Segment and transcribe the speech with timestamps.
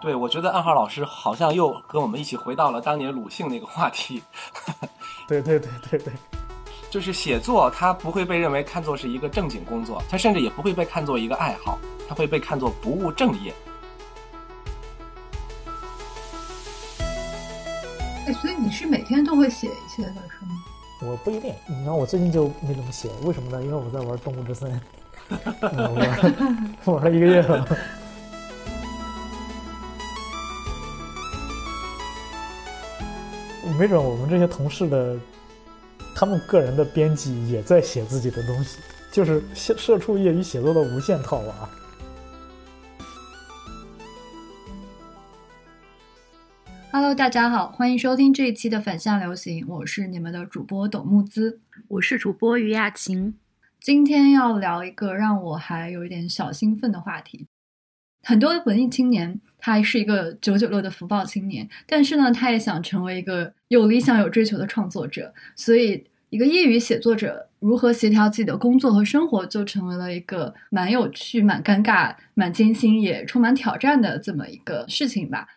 [0.00, 4.22] 对，我觉得暗号老师好像又跟我们一起回到了当年鲁迅那个话题。
[5.26, 6.12] 对对对对对，
[6.88, 13.52] 就是写作，它不会被认为看作是一个正经工作，它甚至也不会被看作一个爱好，它会被看作不务正业。
[18.26, 20.54] 哎，所以你是每天都会写一些的是吗？
[21.02, 23.60] 我不一定，你看我最近就没怎么写，为什么呢？
[23.62, 24.80] 因为我在玩《动物之森》，
[26.86, 27.66] 玩玩了一个月了。
[33.78, 35.16] 没准我们这些同事的，
[36.12, 38.80] 他们个人的编辑也在写自己的东西，
[39.12, 41.70] 就是社社畜业余写作的无限套娃。
[46.90, 53.38] Hello，大家好，欢迎收听这一期的反向流行，我是你们的主播董木姿，我是主播于亚琴。
[53.78, 57.46] 今天要聊一个让我还有一点小兴奋的话题。
[58.24, 65.34] 很多文艺青年，他还是一个九九六的福报青年，但是呢，他也想成为一个有理想、有追求的创作者。
[65.56, 75.48] 所以，一个业余写作者如何协调自己的工作和生活，就成为了一个蛮有趣、蛮尴尬、蛮艰辛，也充满挑战的这么一个事情吧。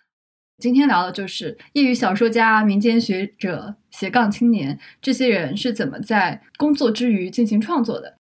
[0.57, 8.15] 今天聊的就是业余小说家、民间学者、斜杠青年这些人是怎么在工作之余进行创作的。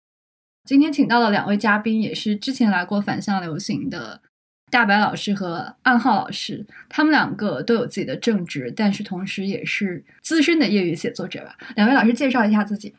[0.65, 4.23] 今天请到了两位嘉宾，也是之前来过反向流行的
[4.71, 6.65] 大白老师和暗号老师。
[6.89, 11.57] 他们两个都有自己的正职，但是同时也是资深的业余写作者吧。
[11.77, 12.99] 两位老师介绍一下自己吧。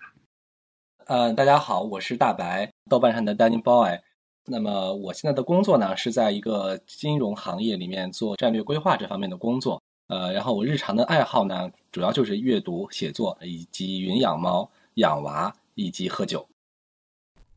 [1.08, 4.00] 呃，大家好，我是大白，豆瓣上的 Danny Boy。
[4.46, 9.82] 那么我现在的工作呢，是在一个金融行业里面做战略规划这方面的工作。
[10.08, 16.46] 呃，然后我日常的爱好呢，主要就是阅读、写作，以及云养猫、养娃以及喝酒。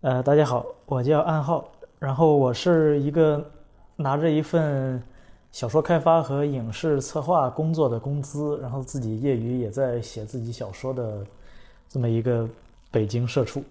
[0.02, 1.66] 呃，大家好，我叫暗号，
[1.98, 3.50] 然后我是一个
[3.96, 5.02] 拿着一份
[5.52, 11.24] 小说开发和影视策划工作的工资，然后自己业余也在写自己小说的
[11.88, 12.48] 这么一个
[12.90, 13.62] 北京社畜。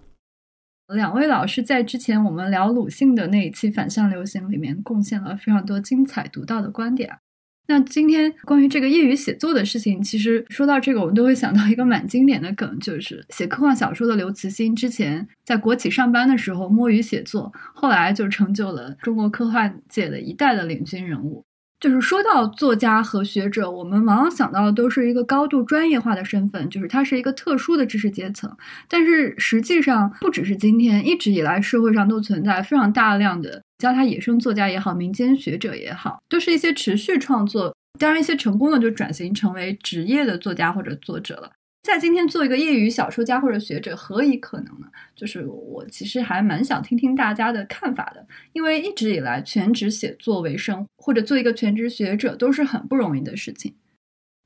[0.94, 7.20] 两位老师在之前我们聊鲁迅的那一期反向流行里面贡献了非常多精彩独到的观点。
[7.66, 21.46] 那今天关于这个业余写作的事情，其实说到这个，我们都会想到一个蛮经典的梗，就是写科幻小说的刘慈欣之前在国企上班的时候摸鱼写作，后来就成就了中国科幻界的一代的领军人物。
[21.84, 28.50] 就是说到作家和学者，我们往往想到的都是一个高度专业化的身份，就是他是一个特殊的知识阶层。
[28.88, 41.52] 但是实际上，不只是今天，一直以来社会上都存在非常大量的叫他野生作家也好，民间学者也好，都是一些持续创作，当然一些成功的就转型成为职业的作家或者作者了。
[41.84, 44.88] 在今天做一个业余小说家或者学者，何以可能呢？
[45.16, 53.76] 就是我其实还蛮想听听大家的看法的，因为一直以来全职写作为生，或者做一个全职学者都是很不容易的事情。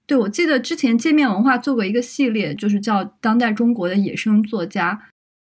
[0.07, 4.93] 对，我记得之前界面文化做过一个系列，就是叫《当代中国的野生作家》，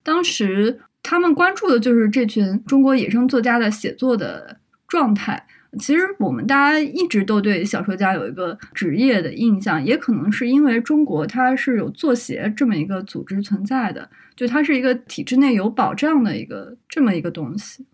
[0.04, 5.46] 当时他们关注的就是这群中国野生作家的写作的状态。
[5.80, 17.86] 其实我们大家一直都对小说家有一个职业的印象，也可能是因为中国它是有作协这么一个组织存在的，就它是一个体制内有保障的一个这么一个东西。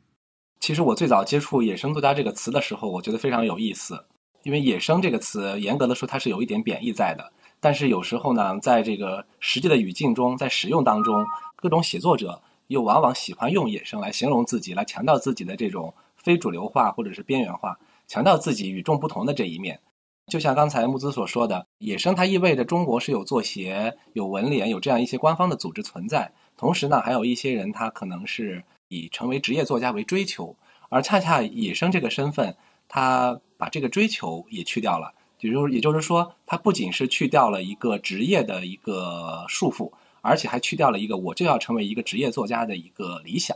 [0.59, 4.03] 其实我最早接触“野生作家”这个词的时候，我觉得非常有意思，
[4.44, 7.31] 因为“野生”这个词严格的说它是有一点贬义在的，
[7.62, 11.25] 但是有时候呢，在这个实际的语境中，在使用当中，
[11.56, 15.94] 各种写作者又往往喜欢用“野生”来形容自己，来强调自己的这种。
[16.24, 19.80] 非主流化或者是边缘化，强调自己与众不同的这一面，
[20.28, 26.31] 就像刚才木子所说的，野生它意味着中国是有作协、有文联、有这样一些官方的组织存在。
[26.56, 30.56] 同时呢，还有一些人他可能是以成为职业作家为追求，
[30.90, 32.56] 而恰恰野生这个身份，
[32.88, 35.13] 他把这个追求也去掉了。
[35.40, 39.90] 也就也就是说，他不仅是去掉了一个职业的一个束缚，
[40.22, 43.56] 而且还去掉了一个我就要成为一个职业作家的一个理想。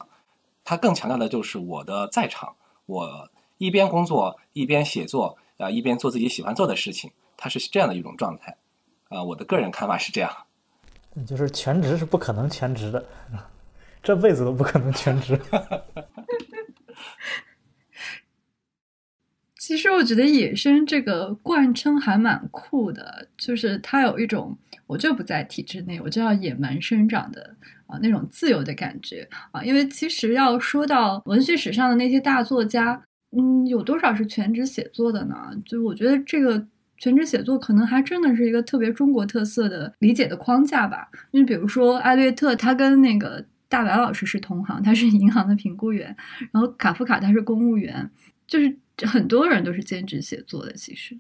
[0.64, 2.56] 他更强调的就是我的在场，
[2.86, 8.58] 我一边工作一边写作，啊，一边做自己喜欢做的事情，他是这样的一种状态，
[9.10, 10.32] 啊，我的个人看法是这样。
[11.28, 13.06] 就是全职是不可能全职的，
[14.02, 15.40] 这辈子都不可能全职。
[19.60, 24.58] 其实我觉得“野生”这个贯称还蛮酷的，就是它有一种
[24.88, 27.56] 我就不在体制内，我就要野蛮生长的
[28.02, 29.64] 那种自由的感觉啊。
[29.64, 33.02] 因为其实要说到文学史上的那些大作家，
[33.38, 35.36] 嗯，有多少是全职写作的呢？
[35.66, 36.66] 就我觉得这个
[36.98, 41.10] 全职写作可能还真的是一个特别中国特色的理解的框架吧。
[41.32, 43.46] 因为比如说艾略特，他跟那个。
[43.70, 46.16] 大白老师是同行，他是银行的评估员，
[46.52, 48.08] 然后卡夫卡他是公务员，
[48.46, 48.72] 就是
[49.08, 50.72] 很多人都是兼职写作的。
[50.74, 51.18] 其实，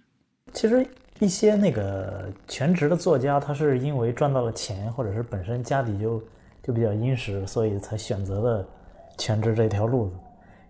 [0.53, 0.85] 其实
[1.19, 6.23] 一些那个全职的作家，他是因为赚到了钱，或者是本身家底就
[6.63, 8.67] 就比较殷实，所以才选择了
[9.17, 10.15] 全职这条路子。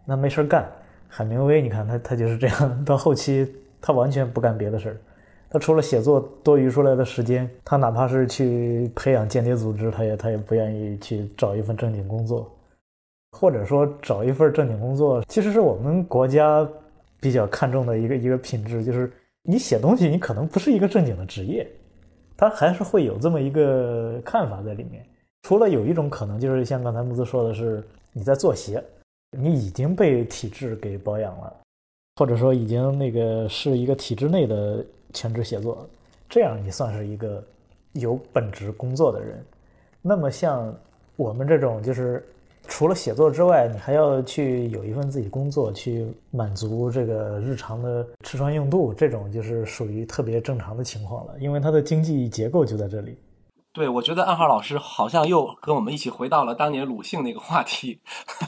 [0.04, 0.70] 那没事干，
[1.08, 3.48] 海明威，你看他他就是这样，到后期
[3.80, 4.98] 他完全不干别的事儿。
[5.50, 12.52] 他除了写作多余出来的时间，他哪怕是去培养间谍组织，他也他也不愿意去找一份正经工作，
[13.34, 16.68] 或者说找一份正经工作，其实是我们国家
[17.22, 19.14] 比较看重的一个一个品质，就是
[19.44, 21.66] 你写东西，你可能不是一个正经的职业，
[22.36, 25.06] 他还是会有这么一个看法在里面。
[25.44, 27.82] 除了有一种可能，就是像刚才木子说的是，
[28.12, 28.84] 你在做鞋，
[29.38, 31.56] 你已经被体制给保养了，
[32.16, 34.84] 或者说已经那个是一个体制内的。
[35.16, 35.88] 全职写作，
[36.28, 37.44] 这样你算是一个
[37.92, 39.40] 有本职工作的人。
[40.02, 40.76] 那么像
[41.18, 42.26] 我们这种，就是
[42.68, 53.16] 除了写作之外，你还要去有一份自己工作，去满足这个日常的吃穿用度，这种就是属于特别正常的情况了，因为它的经济结构就在这里。
[53.74, 58.00] 对，我觉得暗号老师好像又跟我们一起回到了当年鲁迅那个话题。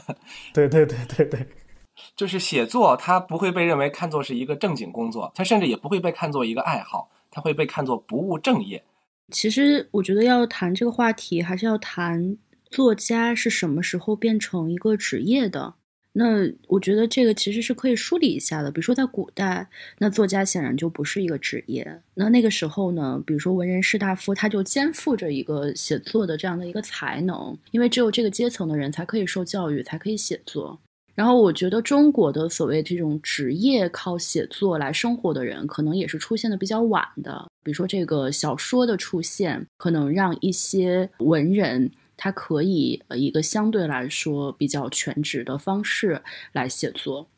[0.54, 1.48] 对对对对对。
[2.14, 8.84] 就是写作，它不会被认为看作是一个正经工作，它甚至也不会被看作一个爱好，它会被看作不务正业。
[9.32, 12.36] 其实，我觉得要谈这个话题，还是要谈
[12.70, 15.74] 作家是什么时候变成一个职业的。
[16.18, 18.70] 那我觉得这个其实是可以梳理一下的。
[18.70, 19.68] 比如说，在古代，
[19.98, 22.00] 那作家显然就不是一个职业。
[22.14, 30.80] 那那个时候呢，比如说文人士大夫，他就肩负着一个写作的这样的一个才能，因为只有这个阶层的人才可以受教育，才可以写作。
[31.14, 37.46] 然后我觉得中国的所谓这种职业靠写作来生活的人，可能也是出现的比较晚的。
[37.62, 46.22] 比如说这个小说的出现，可能让一些文人他可以呃一个相对来说比较全职的方式
[46.52, 47.28] 来写作。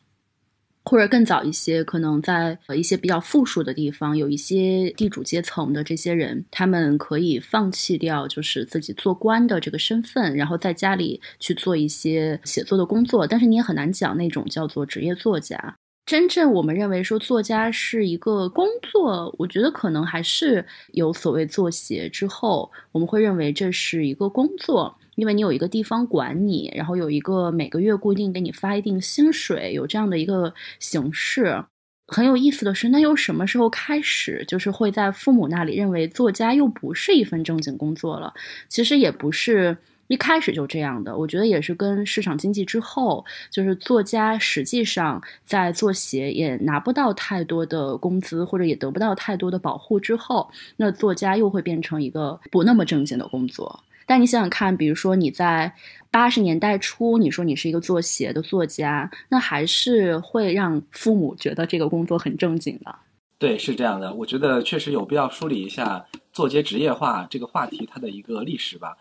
[0.84, 13.26] 或者更早一些，可能在呃一些比较富庶的地方，有一些地主阶层的这些人，他们可以放弃掉就是自己做官的这个身份，然后在家里去做一些写作的工作。
[13.26, 15.76] 但是你也很难讲那种叫做职业作家。
[16.08, 24.98] 真正我们认为说作家是一个工作，我觉得可能还是有所谓作协之后，我们会认为这是一个工作。
[25.16, 31.62] 因为你有一个地方管你，然后有一个每个月固定给你发一定薪水，有这样的一个形式。
[32.06, 38.32] 很有意思的是，那又什么时候开始，就是会在父母那里认为作家又不是一份正经工作了？
[38.66, 39.76] 其实也不是
[40.08, 41.16] 一开始就这样的。
[41.16, 53.84] 我觉得也是跟市场经济之后，就是作家实际上在做鞋也拿不到太多的工资，或者也得不到太多的保护之后，那作家又会变成一个不那么正经的工作。
[54.06, 55.70] 但你想想看，比如说你在
[56.10, 62.94] 八十年代初，你说你是一个做鞋的作家，那还是会让父母觉得这个工作很正经的。
[63.38, 64.14] 对，是这样的。
[64.14, 68.96] 我觉得确实有必要梳理一下作街职业化这个话题它的一个历史吧。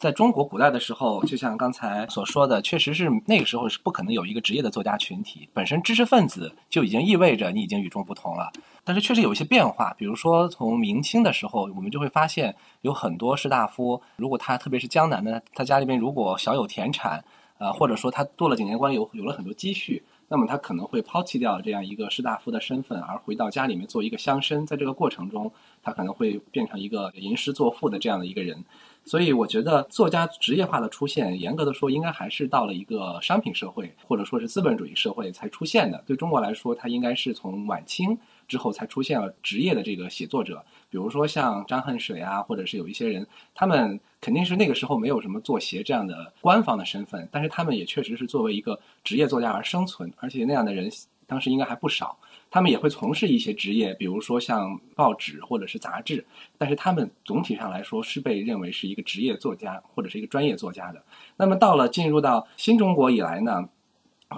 [0.00, 5.46] 在中国古代的时候，就像刚才所说的，确实是那个时候是不可能有一个职业的作家群体。
[5.52, 8.50] 本身知识分子就已经意味着你已经与众不同了。
[8.82, 17.22] 但是确实有一些变化，比如说从明清的时候，我们就会发现有很多士大夫，如果他特别是江南的，他家里面如果小有田产，
[17.58, 24.64] 呃，或者说他做了几年官，有有了很多积蓄，那么他可能会抛弃掉这样一个士大夫的身份，而回到家里面做一个乡绅。
[24.64, 25.52] 在这个过程中，
[25.82, 28.64] 他可能会变成一个吟诗作赋的这样的一个人。
[29.04, 36.02] 所以我觉得作家职业化的出现，严格的说，应该还是到了一个商品社会，或者说是资本主义社会才出现的。
[36.06, 38.16] 对中国来说，它应该是从晚清
[38.46, 40.64] 之后才出现了职业的这个写作者。
[40.90, 50.90] 比如说像张恨水啊，或者是有一些人，他们肯定是那个时候没有什么作协这样的官方的身份，但是他们也确实是作为一个职业作家而生存，而且那样的人
[51.26, 52.16] 当时应该还不少。
[52.50, 56.26] 他们也会从事一些职业，比如说像报纸或者是杂志，
[56.58, 61.00] 但是他们总体上来说是被认为是一个职业作家或者是一个专业作家的。
[61.36, 63.68] 那么到了进入到新中国以来呢，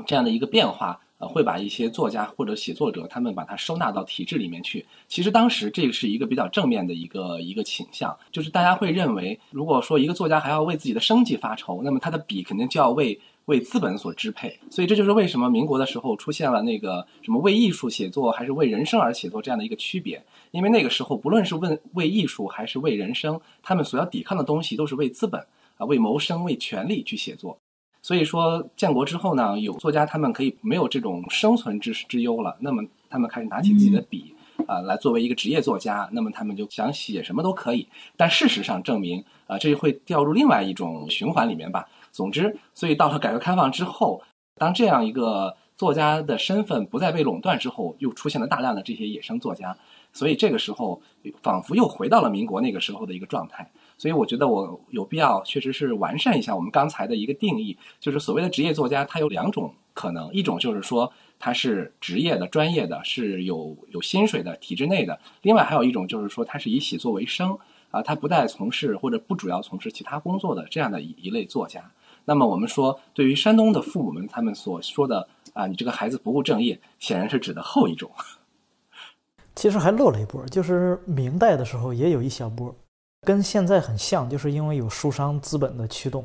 [0.06, 4.84] 这样的一个变化，呃，会把一些作家或者写作者他们把它收纳到体制里面去。
[5.08, 13.18] 其实当时这个是一个比较正面的一个一个倾向，就是大家会认为，如果说一个作家还要为自己的生计发愁，那么他的笔肯定就要为。
[13.46, 20.22] 为资本所支配，所以这就是为什么民国的时候出现了那个什么为艺术写作还是为人生而写作这样的一个区别。
[20.50, 25.44] 因为那个时候，不论是问为艺术还是为人生，他们所要抵抗的东西都是为资本
[25.78, 27.58] 啊、为谋生、为权力去写作。
[28.02, 34.34] 所以说，建国之后呢，有作家他们可以没有这种生存之之忧了，那么他们开始拿起自己的笔
[34.66, 37.88] 啊，来作为一个职业作家，那么他们就想写什么都可以。
[38.16, 41.88] 但事实上证明啊，这会掉入另外一种循环里面吧。
[42.12, 44.22] 总之，所以到了改革开放之后，
[44.56, 49.74] 当这样一个作家的身份不再被垄断之后，又出现了大量的这些野生作家，
[50.12, 51.00] 所以这个时候
[51.42, 53.68] 仿佛又回到了民国那个时候的一个状态。
[53.96, 67.58] 所以我觉得我有必要确实是完善一下我们刚才的一个定义，就是所谓的职业作家，他有两种可能，一种就是说他是职业的、专业的，是有有薪水的、体制内的；另外还有一种就是说他是以写作为生。
[67.92, 71.90] 啊，他不再从事或者不主要从事其他工作的这样的一一类作家。
[72.24, 78.10] 那么我们说，对于山东的父母们，他们所说的啊，你这个孩子不务正业，显然是指的后一种。
[79.54, 82.74] 其实还漏了一波，就是明代的时候也有一小波，
[83.22, 86.24] 跟现在很像，就是因为有书商资本的驱动。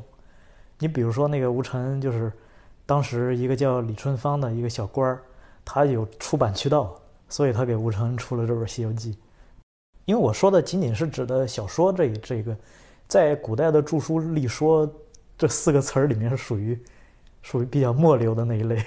[0.78, 2.32] 你比如说那个吴承恩，就是
[2.86, 5.22] 当时一个叫李春芳的一个小官儿，
[5.64, 6.94] 他有出版渠道，
[7.28, 9.12] 所以他给吴承恩出了这本《西游记》。
[10.06, 12.56] 因为我说的仅仅是指的小说这这个，
[13.06, 14.90] 在古代的著书立说
[15.38, 16.76] 这四个词儿里面是属于
[17.40, 18.84] 属于比较末流的那一类，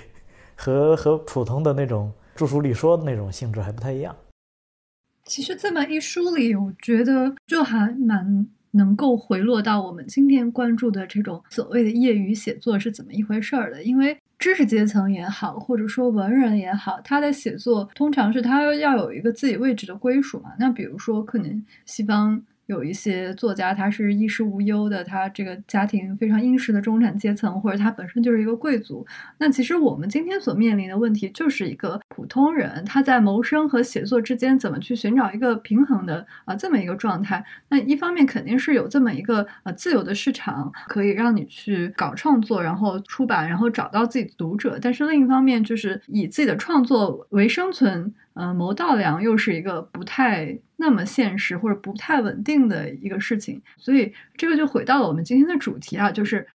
[0.55, 4.13] 和和普通的那种著书立说的那种性质还不太一样。
[5.23, 14.17] 其实这么一梳理，我觉得就还蛮能够回落到我们今天关注的这种所谓的业余写作是怎么一回事儿的，因为。
[14.41, 20.49] 知识阶层也好，或者说文人也好，他的写作通常是他要有一个自己位置的归属嘛。
[20.57, 22.41] 那比如说，可能西方。
[22.71, 29.05] 有一些作家，他是衣食无忧的，他这个家庭非常殷实的中产阶层，或者他本身就是一个贵族。
[29.37, 37.43] 那其实我们今天所面临的问题，就是一个普通人他在谋生和写作之间怎么去寻找一个平衡的啊这么一个状态。
[37.67, 44.79] 那一方面肯定是有这么一个呃自由的市场，可以让你去搞创作，然后出版，然后找到自己的读者。
[44.81, 48.13] 但是另一方面，就是以自己的创作为生存。
[48.33, 56.47] 呃，谋道粮又是一个不太那么现实或者不太稳定的一个事情，所以这个就回到了我们今天的主题啊，就是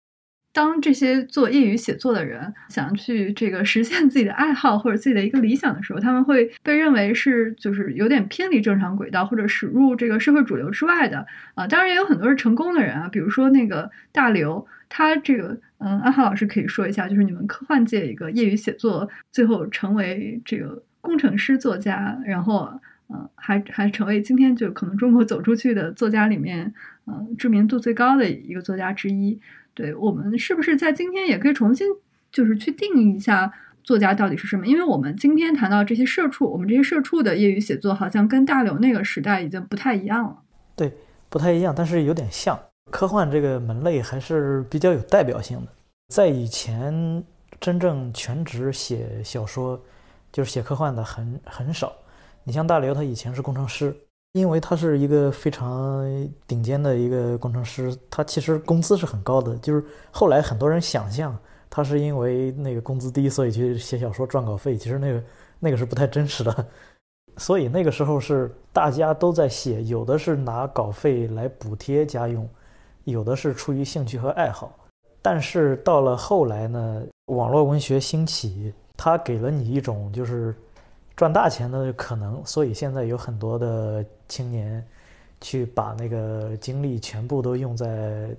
[0.53, 11.67] 当这些做业余写作的人想去这个实现自己的爱好或者自己的一个理想的时候，他们会被认为是就是有点偏离正常轨道或者驶入这个社会主流之外的啊。
[11.67, 20.81] 当然也有很多是成功的人啊，比如说那个大刘，他这个嗯，安浩老师可以说一下，就是你们科幻界一个业余写作最后成为这个。
[21.05, 22.69] 工程师作家，然后，
[23.09, 26.73] 嗯，还还成为今天就可能中国走出去的作家里面，
[27.05, 29.39] 嗯，知名度最高的一个作家之一。
[29.73, 31.85] 对我们是不是在今天也可以重新
[32.31, 34.65] 就是去定义一下作家到底是什么？
[34.65, 40.37] 因为我们今天谈到这些社畜，我们这些社畜的业余写作好像跟大刘那个时代已经不太一样了。
[40.75, 40.91] 对，
[41.29, 42.59] 不太一样，但是有点像。
[42.91, 45.67] 科幻这个门类还是比较有代表性的，
[46.07, 47.23] 在以前
[47.59, 49.79] 真正全职写小说。
[50.35, 51.93] 就是写科幻的很很少，
[52.43, 53.95] 你像大刘，他以前是工程师，
[54.33, 56.05] 因为他是一个非常
[56.45, 59.55] 顶尖的一个工程师，他其实工资是很高的。
[59.59, 61.39] 就是后来很多人想象
[61.69, 65.23] 他是因为那个工资低，所以去写小说赚稿费，其实那个
[65.57, 66.67] 那个是不太真实的。
[67.37, 72.45] 所以那个时候是大家都在写，有的是拿稿费来补贴家用，
[73.05, 74.77] 有的是出于兴趣和爱好。
[75.21, 78.73] 但是到了后来呢，网络文学兴起。
[78.97, 80.55] 他给了你一种就是
[81.15, 84.85] 赚大钱的可能，所以现在有很多的青年
[85.39, 88.29] 去把那个精力全部都用在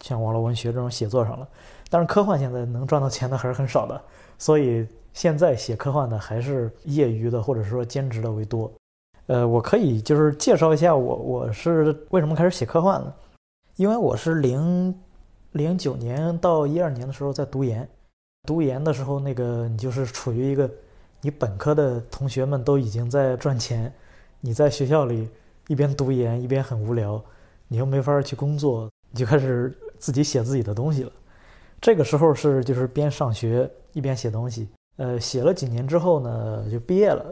[0.00, 1.48] 像网络文学这种写作上了。
[1.90, 4.00] 但是科幻现在能赚到钱的还是很少的，
[4.36, 8.70] 所以现在写科幻的还是业余的或者说兼职的为多。
[9.26, 13.12] 呃，我可以就是介绍一下我我是为什么开始写科幻呢？
[13.76, 14.94] 因为我是零
[15.52, 17.88] 零九年到一二年的时候在读研。
[18.48, 20.70] 读研的时候，那个你就是处于一个，
[21.20, 23.92] 你本科的同学们都已经在赚钱，
[24.40, 25.28] 你在学校里
[25.66, 27.22] 一边读研一边很无聊，
[27.68, 31.12] 你又没法去工作，你就开始自己写自己的东西了。
[31.78, 37.22] 这个时候是就是边上学一边写东西，呃，写了几年之后呢，就毕业了。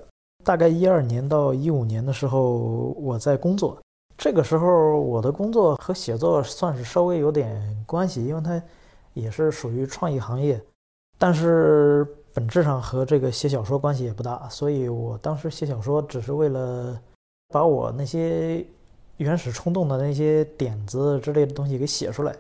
[0.45, 2.59] 大概一二年到一五年的时候，
[3.01, 3.79] 我在工作。
[4.19, 8.63] 这个时候我的工作和写作算是稍微有点关系，因为它
[9.15, 10.61] 也是属于创意行业。
[11.19, 17.01] 但是本质上和这个写小说关系也不大，所以我当时写小说只是为了
[17.49, 18.65] 把我那些
[19.17, 22.37] 原始冲动的那些点子之类的东西给写出来。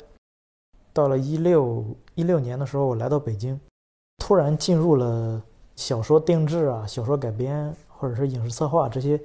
[0.92, 3.58] 到了一六一六年的时候，我来到北京，
[4.18, 5.42] 突然进入了
[5.74, 9.18] 小说定制啊、小说改编或者是影视策划这些，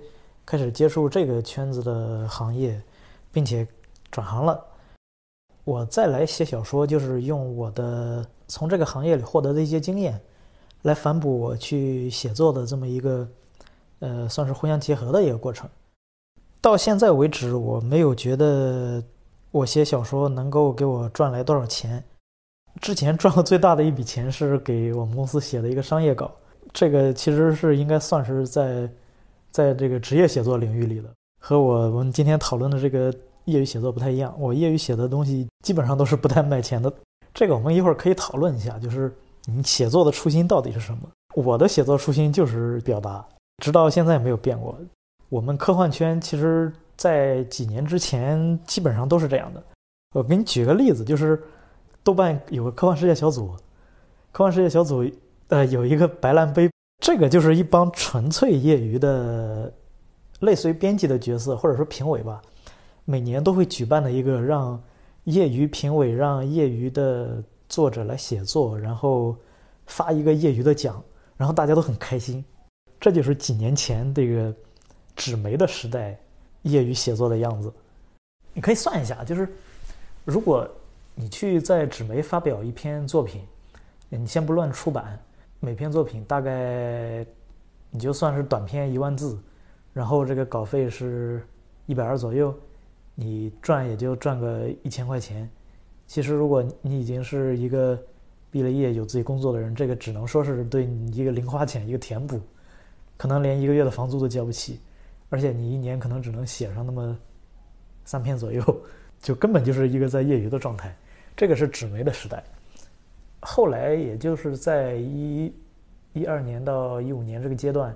[0.46, 2.82] 开始接触这个圈子的行业，
[3.32, 3.68] 并且
[4.10, 4.66] 转行了。
[5.64, 8.26] 我再来写小说，就是用我的。
[8.54, 10.20] 从这个行业里获得的一些经验，
[10.82, 13.26] 来反哺我去写作的这么一个，
[14.00, 15.70] 呃，算是互相结合的一个过程。
[16.60, 19.02] 到现在为止，我没有觉得
[19.52, 22.04] 我写小说能够给我赚来多少钱，
[22.82, 26.30] 之前赚过最大的一笔钱是给我们公司写的一个商业稿，
[26.74, 28.92] 这个其实是应该算是在
[29.50, 33.16] 在这个职业写作领域里的，和我们今天讨论的这个
[33.52, 34.34] 业余写作不太一样。
[34.40, 36.92] 我业余写的东西基本上都是不太卖钱的，
[37.34, 39.14] 这个我们一会儿可以讨论一下，就是
[39.46, 41.02] 你写作的初心到底是什么？
[41.36, 43.26] 我的写作初心就是表达，
[43.64, 44.78] 直到现在没有变过。
[45.30, 49.64] 我们科幻圈其实，在几年之前基本上都是这样的。
[50.14, 51.42] 我给你举个例子，就是
[52.04, 53.56] 豆瓣有个科幻世界小组，
[54.34, 55.10] 科幻世界小组
[55.48, 56.70] 呃有一个白兰杯，
[57.02, 59.72] 这个就是一帮纯粹业余的，
[60.42, 62.42] 类似于编辑的角色或者说评委吧，
[63.06, 64.82] 每年都会举办的一个让
[65.26, 69.36] 业余评委让业余的作者来写作，然后
[69.86, 71.04] 发一个业余的奖。
[71.38, 72.46] 然后大家都很开心，
[73.00, 74.54] 这就是几年前这个
[75.16, 76.16] 纸媒的时代，
[76.62, 77.74] 业余写作的样子。
[78.54, 79.50] 你可以算一下，就是
[80.24, 80.70] 如果
[81.16, 83.42] 你去在纸媒发表一篇作品，
[84.08, 85.20] 你先不论出版，
[85.60, 87.26] 每篇作品大概
[87.90, 89.40] 你就算是短篇一万字，
[89.94, 91.44] 然后这个稿费是
[91.88, 92.54] 一百二左右，
[93.22, 95.50] 你赚也就赚个一千块钱。
[96.08, 97.98] 其实如果你已经是一个。
[98.54, 102.38] 毕了业有自己工作的人，这个只能说是对你一个零花钱一个填补，
[103.16, 104.82] 可能连一个月的房租都交不起，
[105.30, 107.18] 而且你一年可能只能写上那么
[108.04, 108.62] 三篇左右，
[109.24, 110.94] 就根本就是一个在业余的状态。
[111.34, 112.44] 这个是纸媒的时代，
[113.40, 115.54] 后来也就是在一
[116.12, 117.96] 一二年到一五年这个阶段，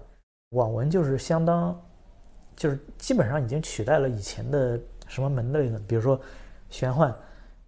[0.51, 1.77] 网文就是相当，
[2.55, 6.19] 就是基本上已经取代了以前的什么门类呢，比如说
[6.69, 7.13] 玄幻。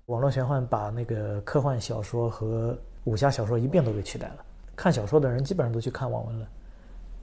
[0.08, 4.38] 网络玄幻把那个科幻小说和武侠小说一并都给取代了。
[4.74, 6.48] 看小说的人基本上都去看网文了。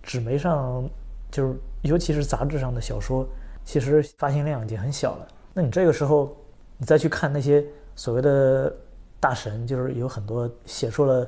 [0.02, 0.86] 纸媒上，
[1.30, 3.26] 就是尤其是杂志上的小说，
[3.64, 5.26] 其实发行量已经很小了。
[5.54, 6.36] 那你这个时候，
[6.76, 7.64] 你再去看那些
[7.96, 8.70] 所谓的
[9.18, 11.26] 大神，就是有很多写出了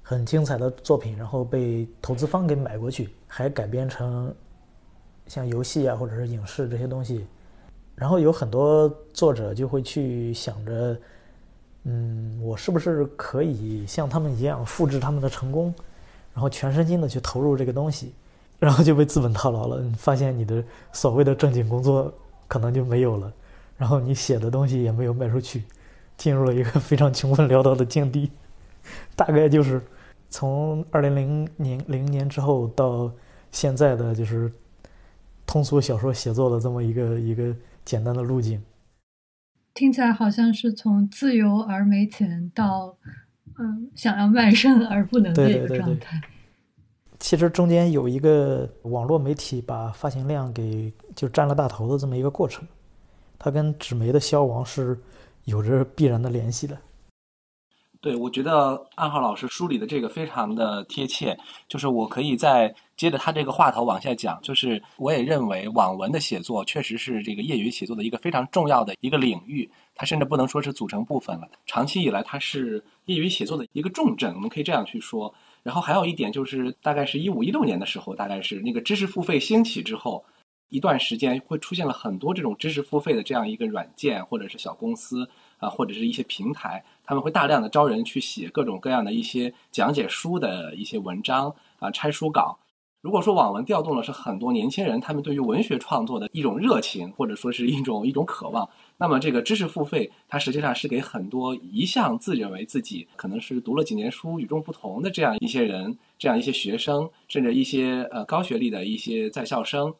[0.00, 4.34] 很精彩的作品，然后被投资方给买过去，还改编成
[5.26, 7.26] 像游戏啊或者是影视这些东西。
[7.96, 10.96] 然后有很多作者就会去想着，
[11.84, 15.72] 嗯，我是不是可以像他们一样复制他们的成功，
[16.32, 18.12] 然后全身心的去投入这个东西，
[18.58, 19.80] 然后就被资本套牢了。
[19.96, 22.12] 发现你的所谓的正经工作
[22.48, 23.32] 可能就没有了，
[23.76, 25.62] 然后你写的东西也没有卖出去，
[26.16, 28.28] 进入了一个非常穷困潦倒的境地。
[29.14, 29.80] 大概就是
[30.30, 33.08] 从二零零年零年之后到
[33.52, 34.52] 现在的就是
[35.46, 37.54] 通俗小说写作的这么一个一个。
[37.84, 38.62] 简单的路径，
[39.74, 42.96] 听起来好像是从自由而没钱到，
[43.58, 46.20] 嗯，想要卖身而不能的一个状态。
[47.18, 52.66] 其实中间有一个网络媒体把发行量给就占了大头的这么一个过程，
[53.38, 54.98] 它跟纸媒的消亡是
[55.44, 56.76] 有着必然的联系的。
[58.04, 61.34] 对，我觉得暗号老师梳理的这个非常的贴切，
[61.66, 75.34] 就是我可以再接着他这个话头往下讲，就是我也认为网文的写作确实是这个业余写作的一个非常重要的一个领域，它甚至不能说是组成部分了，长期以来它是业余写作的一个重镇，我们可以这样去说。
[75.62, 80.22] 然后还有一点就是，大概是一五一六年的时候，大概是那个知识付费兴起之后，
[80.68, 86.84] 一段时间会出现了很多这种知识付费的这样一个软件或者是小公司啊，或者是一些平台。
[87.04, 92.58] 他们会大量的招人去写各种各样的一些讲解书的一些文章啊，拆书稿。
[93.00, 109.92] 如果说网文调动的是很多年轻人他们对于文学创作的一种热情，或者说是一种一种渴望，那么这个知识付费，它实际上是给很多一向自认为自己可能是读了几年书与众不同的这样一些人，这样一些学生，甚至一些呃高学历的一些在校生，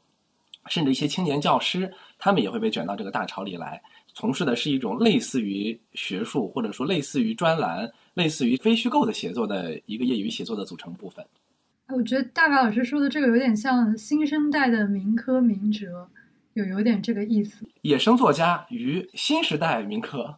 [0.69, 3.83] 甚至一些青年教师，他们也会被卷到这个大潮里来。
[4.14, 11.24] 从事的是一种类似于学术，或者说类似于专栏、类似于非虚构的写作的一个业余写作的组成部分。
[11.88, 16.09] 我觉得大白老师说的这个有点像新生代的民科民哲，
[16.53, 17.66] 有有点这个意思。
[17.83, 20.37] 野生作家与新时代民科，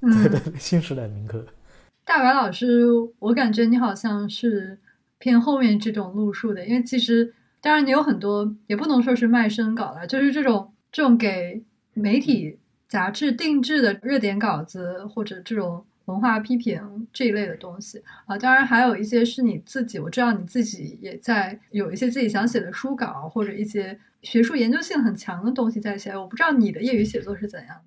[0.00, 1.46] 对对，新时代民科。
[2.04, 2.84] 大白老师，
[3.20, 4.76] 我感觉你好像是
[5.18, 11.62] 偏后面这种路数的，因为其实当然你有很多，也不能说是卖身稿了，就是这种这种给
[11.94, 12.58] 媒体。
[12.88, 26.16] 杂志定制的热点稿子，或者这种文化批评这一类的东西啊，当然还有一些是你自己，我知道你自己也在有一些自己想写的书稿，或者一些学术研究性很强的东西在写。
[26.16, 27.84] 我不知道你的业余写作是怎样的。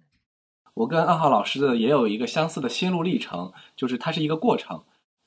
[0.75, 4.83] 我跟二号老师的也有一个相似的心路历程，就是它是一个过程。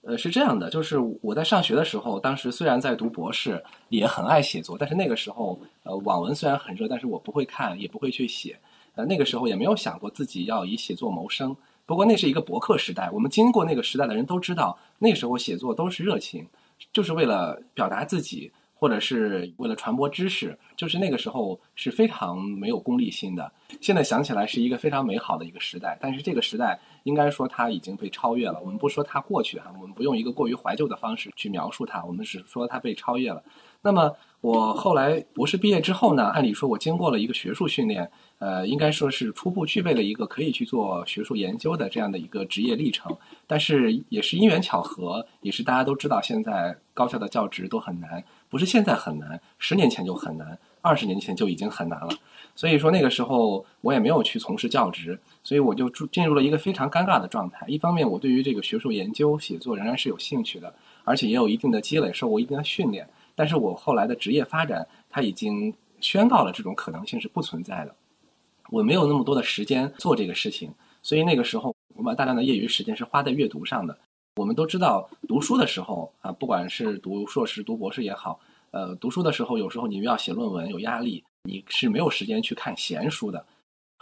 [0.06, 8.58] 呃，是这样的，就是我在上学的时候，当时虽然在读博士，也很爱写作，但是那个时候，呃，网文虽然很热，但是我不会看，也不会去写。
[8.94, 16.46] 呃，那个时候也没有想过自己要以写作谋生，不过那是一个博客时代，我们经过那个时代的人都知道，那时候写作都是热情，
[16.92, 23.50] 就是为了表达自己，或者是为了传播知识，就是那个时候是非常没有功利心的。
[23.80, 28.60] 现在想起来是一个非常美好的一个时代，但是这个时代应该说它已经被超越了。
[28.60, 33.42] 我们不说它过去哈，我们不用一个过于怀旧的方式去描述它，我们只说它被超越了。
[33.82, 38.10] 那么我后来博士毕业之后呢，按理说我经过了一个学术训练。
[38.40, 52.10] 呃，应该说是初步具备了一个可以去做学术研究的这样的一个职业历程，但是也是因缘巧合，也是大家都知道，现在高校的教职都很难，不是现在很难，十年前就很难，二十年前就已经很难了。
[52.54, 57.64] 所以说那个时候我也没有去从事教职，所以我就进入了一个非常尴尬的状态。
[57.66, 67.94] 一方面，我对于这个学术研究写作仍然是有兴趣的，而且也有一定的积累，受过一定的训练，但是我后来的职业发展，它已经宣告了这种可能性是不存在的。
[68.70, 73.96] 我没有那么多的时间做这个事情，所以那个时候我把大量的业余时间是花在阅读上的。
[74.36, 78.40] 我们都知道，读书的时候啊，不管是读硕士、读博士也好，
[78.72, 83.44] 呃，读书的时候有时候你又要写论文，有压力，你是没有时间去看闲书的。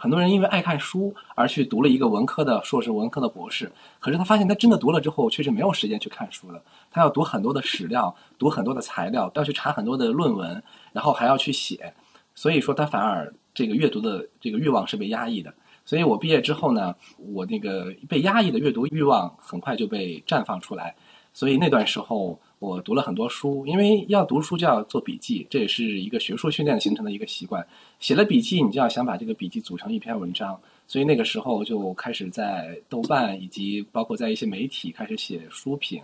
[0.03, 6.61] 很多人因为爱看书而去读了一个文科的硕士、文科的博士，可是他发现他真的读了之后，却是没有时间去看书的。
[6.91, 10.61] 他要读很多的史料，读很多的材料，要去查很多的论文，
[10.91, 11.93] 然后还要去写，
[12.35, 13.33] 所以说他反而。
[13.55, 15.53] 这个阅读的这个欲望是被压抑的，
[15.85, 20.95] 所以我毕业之后呢，我那个被压抑的阅读欲望很快就被绽放出来。
[21.33, 27.65] 所以那段时候我读了很多书，因为要读书就要做笔记，这也是一个学术训练形成的一个习惯。
[27.99, 36.01] 写了笔记，你就要想把这个笔记组成一篇文章，所以那个时候就开始在豆瓣以及包括在一些媒体开始写书评，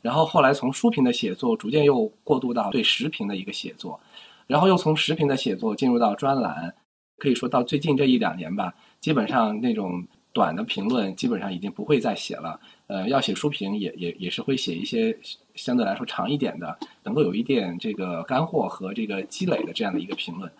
[0.00, 3.98] 然后后来从书评的写作逐渐又过渡到对时评的一个写作，
[4.46, 6.72] 然后又从时评的写作进入到专栏。
[7.18, 12.60] 可以说到最近这一两年吧，基本上那种短的评论基本上已经不会再写了。
[12.86, 15.16] 呃，要写书评也也也是会写一些
[15.56, 20.50] 相对来说长一点的，能够有一点这个干货和这个积累的这样的一个评论，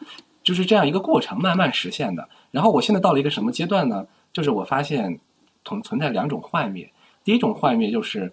[0.43, 2.29] 就是这样一个过程慢慢实现的。
[2.51, 4.07] 然后我现在到了一个什么阶段呢？
[4.33, 5.19] 就是我发现
[5.65, 6.91] 存存在两种幻灭。
[7.25, 8.33] 第一种幻灭就是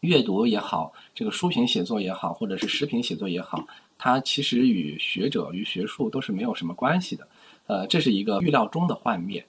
[0.00, 3.66] 阅读也好，这个书评写作也好，或者是时评写作也好。
[3.98, 7.28] 它其实与学者与学术都是没有什么关系的，
[7.66, 9.44] 呃，这是一个预料中的幻灭。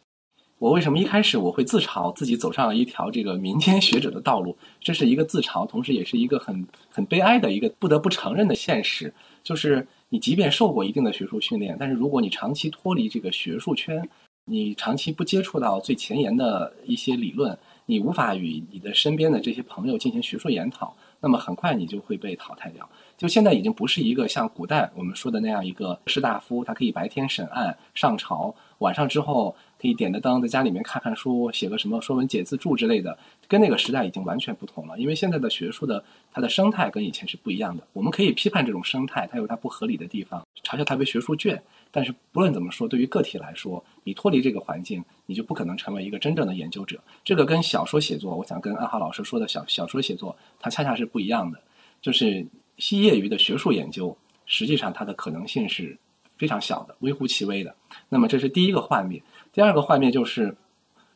[0.62, 4.56] 我为什么一开始我会自嘲自己走上了一条这个民间学者的道路？
[4.80, 14.08] 这是一个自嘲，同时也是一个很很悲哀的一个不得不承认的现实，就是你即便受过一定的学术训练，但是如果你长期脱离这个学术圈，
[14.46, 22.88] 你长期不接触到最前沿的一些理论，你无法与你的身边的这些朋友进行学术研讨，那么很快你就会被淘汰掉。
[23.18, 33.18] 就现在已经不是一个像古代我们说的那样一个士大夫，他可以白天审案上朝，晚上之后可以点着灯在家里面看看书，写个什么《说文解字注》之类的，
[33.48, 35.00] 跟那个时代已经完全不同了。
[35.00, 37.84] 因为现在的学术的它的生态跟以前是不一样的。
[37.94, 41.62] 我们可以批判这种生态，它有它不合理的地方，嘲笑它为学术圈。
[41.90, 47.02] 但是不论怎么说，对于个体来说，你脱离这个环境，你就不可能成为一个真正的研究者。
[47.24, 51.60] 这个跟小说写作，我想跟安浩老师说的小小说写作，它恰恰是不一样的，
[52.02, 52.46] 就是。
[52.78, 54.18] 系业余的学术研究，
[54.48, 55.96] 实际上它的可能性是
[56.36, 57.76] 非常小的，微乎其微的。
[58.10, 59.22] 那么这是第一个画面。
[59.54, 60.56] 第二个幻灭就是，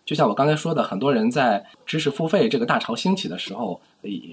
[0.03, 3.79] 就像我刚才说的，很多人在知识付费这个大潮兴起的时候，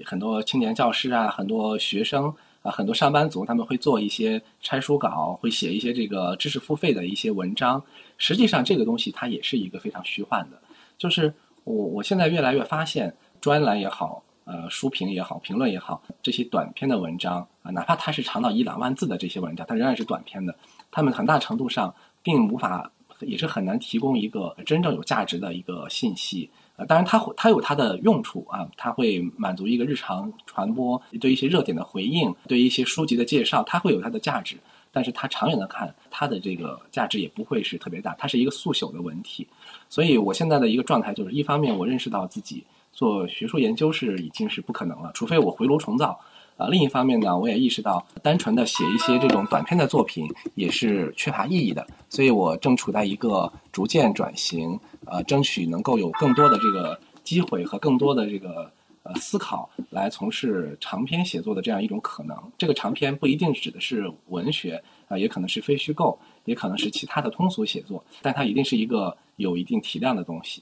[0.05, 7.81] 很多青年教师啊，很多学生啊，很多上班族，他们会做一些拆书稿，会写一些这个知识付费的一些文章。
[8.17, 10.61] 实际上，这个东西它也是一个非常虚幻的。
[10.97, 14.23] 就是我我现在越来越发现，专栏也好。
[14.45, 20.53] 呃，书评也好，评论也好，这些短篇的文章啊，哪怕它是长到一两万字的这些文章，它仍然是短篇的。
[20.91, 22.91] 他们很大程度上并无法，
[23.25, 26.49] 也是很难提供一个真正有价值的一个信息。
[26.75, 34.55] 呃，当然，它会它有它的用处啊，它会满足一个日常传播，对一些热点的回应，对一些书籍的介绍，它会有它的价值。
[34.91, 39.47] 但是它长远的看，它的这个价值也不会是特别大，它是一个速朽的文体。
[39.89, 42.63] 所以我现在的一个状态就是，一方面我认识到自己。
[42.91, 46.19] 做学术研究是已经是不可能了，除非我回炉重造。
[46.57, 51.85] 啊，另一方面呢，我也意识到，单纯的写一些这种短篇的作品也是缺乏意义的。
[52.09, 62.37] 所以我正处在一个逐渐转型，呃，争取能够有更多的这个机会和更多的这个呃思考，来从事长篇写作的这样一种可能。
[62.57, 70.61] 这个长篇不一定指的是文学啊，也可能是非虚构，也可能是其他的通俗写作，但它一定是一个有一定体量的东西。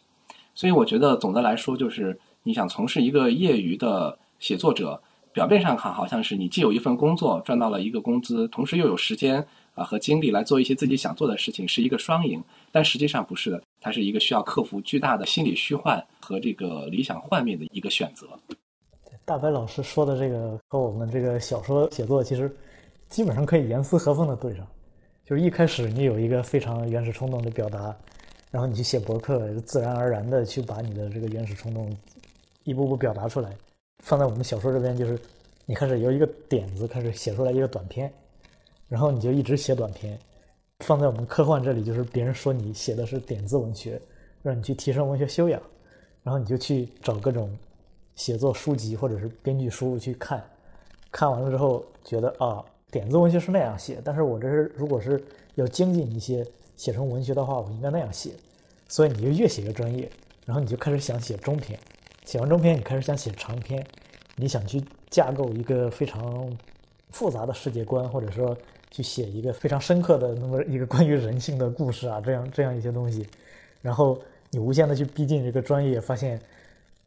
[0.56, 5.02] 所以我觉得总的来说，就是你想从事一个业余的写作者，
[5.34, 12.44] 表面上看好像是你既有一份工作赚到了一个工资，同时又有时间啊和精力来做一些自己想做的事情，是一个双赢。
[12.72, 18.28] 但实际上不是的，它是一个需要克服巨大的心理虚幻和这个理想幻灭的一个选择。
[19.24, 22.54] 大白老师说的这个和我们这个小说写作其实
[23.08, 24.68] 基本上可以严丝合缝的对上。
[25.24, 27.96] 就是一开始你有一个非常原始冲动的表达，
[28.50, 31.96] 然后你去写博客，自然而然的去把你的这个原始冲动
[32.66, 33.56] 一步步表达出来。
[34.02, 35.18] 放在我们小说这边，就是
[35.66, 38.12] 你开始由一个点子开始写出来一个短篇，
[38.88, 40.20] 然后你就一直写短篇。
[40.80, 44.02] 放在我们科幻这里，就是别人说你写的是点子文学，
[44.42, 45.62] 让你去提升文学修养，
[46.24, 47.56] 然后你就去找各种
[48.16, 50.44] 写作书籍或者是编剧书去看，
[51.12, 52.64] 看完了之后觉得啊。
[52.92, 55.24] 点子文学是那样写，但是我这是如果是
[55.56, 58.32] 要精进一些写成文学的话，我应该那样写，
[58.90, 60.12] 所以你就越写越专业，
[60.46, 61.80] 然后你就开始想写中篇，
[62.26, 63.86] 写完中篇你开始想写长篇，
[64.36, 66.50] 你想去架构一个非常
[67.10, 68.58] 复杂的世界观，或者说
[68.90, 73.28] 去写一个非常深刻的那么一个关于人性的故事啊，这样这样一些东西，
[73.82, 76.40] 然后你无限的去逼近这个专业，发现。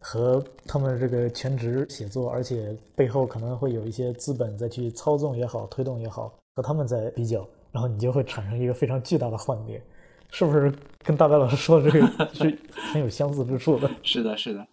[0.07, 9.81] 和他们这个全职写作，而且背后可能会有一些资本再去操纵也好、推动也好，和他们在比较，然后你就会产生一个非常巨大的幻灭，
[10.31, 10.70] 是不是？
[11.03, 12.59] 跟大白老师说的这个 是
[12.92, 13.90] 很有相似之处的。
[14.03, 14.66] 是的，是的。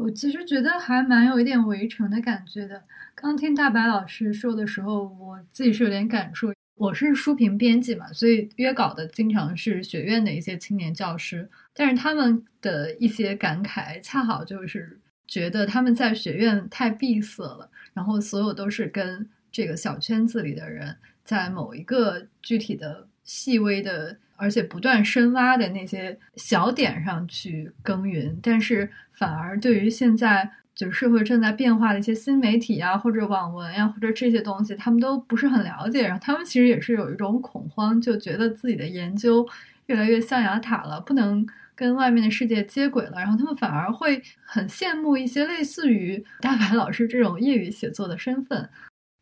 [0.00, 2.82] 我其实觉得还蛮有一点围城的感觉的。
[3.14, 6.52] 刚听大白老师说的时候，我自己是有点感触。
[6.76, 30.50] 我是书评编辑嘛，所以约稿的经常是学院的一些青年教师，但是他们的一些感慨，恰好就是觉得他们在学院太闭塞了，然后所有都是跟这个小圈子里的人，在某一个具体的、细微的，而且不断深挖的那些小点上去耕耘，但是反而对于现在。
[30.72, 36.04] 就是社会正在变化的一些新媒体呀，或者网文呀，或者这些东西，他们都不是很了解。
[36.04, 39.46] 然后他们其实也是有一种恐慌，就觉得自己的研究
[39.86, 43.16] 越来越象牙塔了，不能跟外面的世界接轨了。
[43.16, 48.66] 然后他们反而会很羡慕一些类似于大白老师这种业余写作的身份。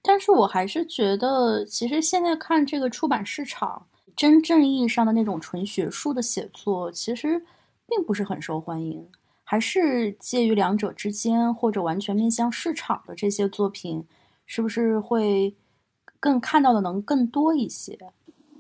[0.04, 3.84] 但是我还是觉得，其实现在看这个出版市场，
[4.18, 7.44] 真正意义上的那种纯学术的写作，其实
[7.86, 9.08] 并不是很受欢迎。
[9.44, 14.04] 还是介于两者之间，或者完全面向市场的这些作品，
[14.44, 15.54] 是不是会
[16.18, 17.96] 更看到的能更多一些？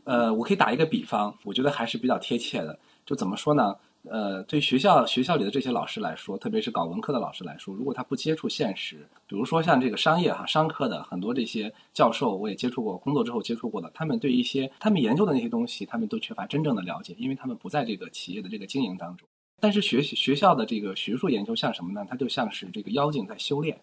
[0.04, 2.78] 呃，我可以打一个比方，我觉得还是比较贴切的。
[3.04, 3.74] 就怎么说呢？
[4.10, 19.28] 呃，对学校学校里的这些老师来说，特别是搞文科的老师来说，如果他不接触现实，比如说像这个商业哈商科的很多这些教授，我也接触过，工作之后接触过的，他们对一些他们研究的那些东西，他们都缺乏真正的了解，因为他们不在这个企业的这个经营当中。
[19.60, 22.06] 但是学学校的这个学术研究像什么呢？
[22.08, 23.80] 它就像是这个妖精在修炼。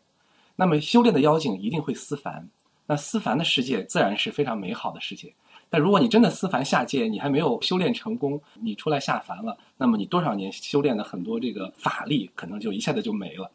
[0.55, 2.49] 那么修炼的妖精一定会思凡，
[2.85, 5.33] 那思凡的世界自然是非常美好的世界。
[5.69, 13.51] 但如果你真的思凡下界，你还没有修炼成功，你出来下凡了，那么你多少年修炼的很多这个法力，可能就一下子就没了。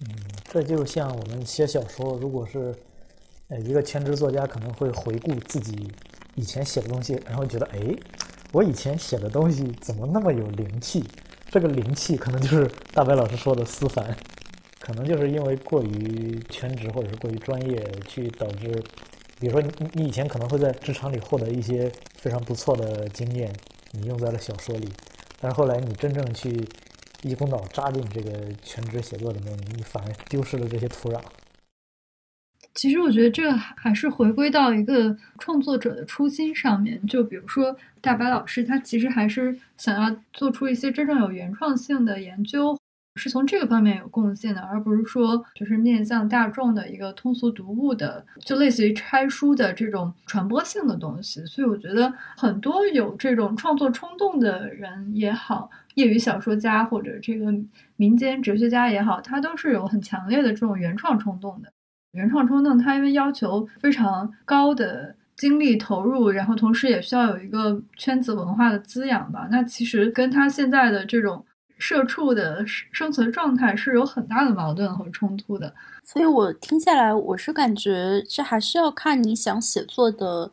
[0.00, 0.08] 嗯，
[0.44, 2.74] 这就像我们写小说，如果是
[3.48, 5.90] 呃一个全职作家，可能会回顾自己
[6.34, 7.80] 以前写的东西，然后觉得哎。
[8.52, 11.02] 我以前写的东西怎么那么有灵气？
[11.50, 14.16] 这个灵气可能就是大白老师说的思凡，
[14.78, 18.80] 可能就是因为过于全职或者是过于专业，去导致，
[19.40, 23.52] 比如说你你以前可能会在职场里获得一些非常不错的经验，
[23.92, 24.88] 你用在了小说里，
[25.40, 26.66] 但是后来你真正去
[27.22, 28.30] 一股脑扎进这个
[28.62, 31.20] 全职写作里面，你反而丢失了这些土壤。
[32.74, 37.00] 其实我觉得这还是回归到一个创作者的初心上面。
[37.06, 42.76] 就比如说大白老师，他其实还是想要做出一些真正有原创性的研究，
[43.16, 51.44] 是从这个方面有贡献的，而不是说就是面向大众的一个通俗读物的，就类似于拆书的这种传播性的东西。
[51.46, 57.52] 所以我觉得很多有这种创作冲动的人也好，业余小说家或者这个
[57.96, 61.70] 民间哲学家也好，他都是有很强烈的这种原创冲动的。
[62.12, 69.48] 原创冲动，它因为要求非常高的精力投入，然后同时也需要有一个圈子文化的滋养吧。
[69.50, 71.44] 那其实跟他现在的这种
[71.86, 75.70] 社畜的生存状态是有很大的矛盾和冲突的。
[76.02, 80.50] 所以我听下来，我是感觉这还是要看你想写作的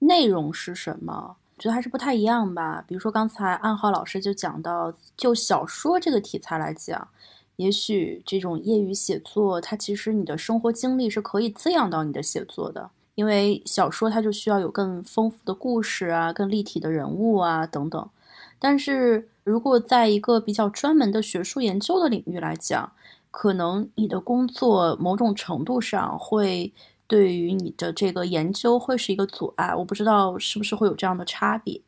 [0.00, 2.84] 内容是什么，觉得还是不太一样吧。
[2.86, 7.08] 比如说刚才暗号老师就讲到，就小说这个题材来讲。
[7.56, 18.10] 也许这种业余写作，它其实你的生活经历是可以滋养到你的写作的，因为小说它就需要有更丰富的故事啊、更立体的人物啊等等。
[18.58, 22.92] 但是如果在一个比较专门的学术研究的领域来讲，
[23.30, 26.72] 可能你的工作某种程度上会
[27.06, 29.72] 对于你的这个研究会是一个阻碍。
[29.72, 31.80] 我不知道是不是会有这样的差别。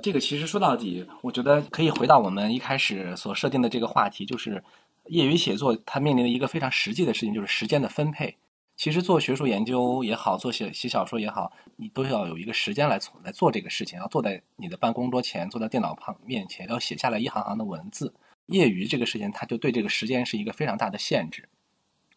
[0.00, 4.62] 这个其实说到底，我觉得可以回到我们一开始所设定的这个话题，就是
[5.06, 8.36] 业余写作它面临的一个非常实际的事情，就是时间的分配。
[8.76, 18.14] 其实做学术研究也好，做写写小说也好，你都要有一个时间来来做这个事情，要坐在你的办公桌前，坐在电脑旁面前，要写下来一行行的文字。
[18.46, 21.48] 业余这个事情，它就对这个时间是一个非常大的限制。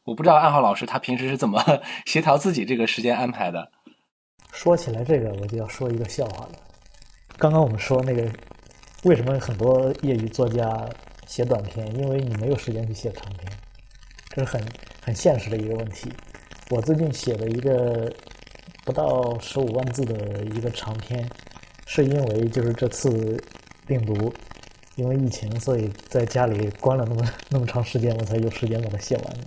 [0.03, 1.63] 我不知道暗号老师他平时是怎么
[2.05, 3.71] 协调自己这个时间安排的。
[4.51, 6.51] 说起来这个，我就要说一个笑话了。
[7.37, 8.29] 刚刚我们说那个，
[9.03, 10.89] 为什么很多业余作家
[11.25, 11.87] 写短篇？
[11.95, 13.51] 因为你没有时间去写长篇，
[14.29, 14.61] 这是很
[15.01, 16.11] 很现实的一个问题。
[16.71, 18.13] 我最近写了一个
[18.85, 21.27] 不到十五万字的一个长篇，
[21.87, 23.43] 是因为就是这次
[23.87, 24.31] 病毒，
[24.95, 29.45] 因为疫情，所以在家里关了那么 那么长时间，我才有时间把它写完的。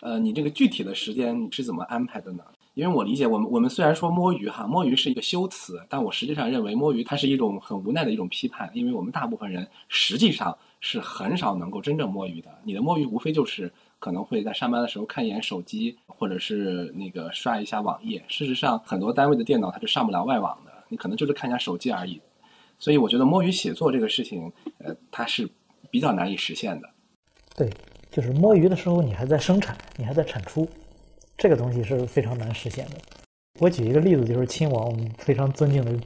[0.00, 2.42] 呃，你这个具体的时间你是怎么安排的呢？
[2.74, 12.50] 因为我理解，我们我们虽然说摸鱼哈，摸鱼是一个修辞，但我实际上认为摸鱼它是一种很无奈的一种批判，因为我们大部分人实际上是很少能够真正摸鱼的。
[12.64, 13.72] 你的摸鱼无非就是。
[14.02, 18.20] 可能会在上班的时候看一眼手机，或者是那个刷一下网页。
[18.26, 22.20] 事实上，很多单位的电脑它是上不了外网的，你可能就是看一下手机而已。
[22.80, 25.48] 所以，我觉得摸鱼写作这个事情，呃，它是
[25.88, 26.90] 比较难以实现的。
[27.54, 27.70] 对，
[28.10, 30.68] 就是摸鱼的时候，你还在生产，你还在产出，
[31.38, 32.96] 这个东西是非常难实现的。
[33.60, 35.96] 我举一个例子，就是亲王，我们非常尊敬的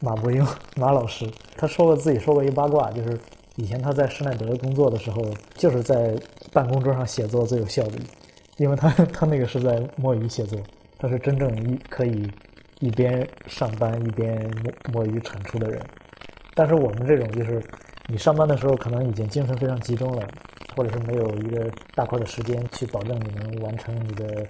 [0.00, 3.20] 马伯庸马老师，他说过自己说过一八卦，就是。
[3.56, 5.22] 以前他在施耐德工作的时候，
[5.54, 6.14] 就是在
[6.52, 7.98] 办公桌上写作最有效率，
[8.56, 10.58] 因为他 他那个是在摸鱼写作，
[10.98, 12.28] 他是真正一可以
[12.80, 14.36] 一边上班一边
[14.90, 15.80] 摸摸鱼产出的人。
[16.54, 17.62] 但是我们这种就是，
[18.08, 20.26] 你上班的时候可能已经精神非常集中了，
[20.76, 24.44] 或者是没有一个大块的时间去保证你能完成你的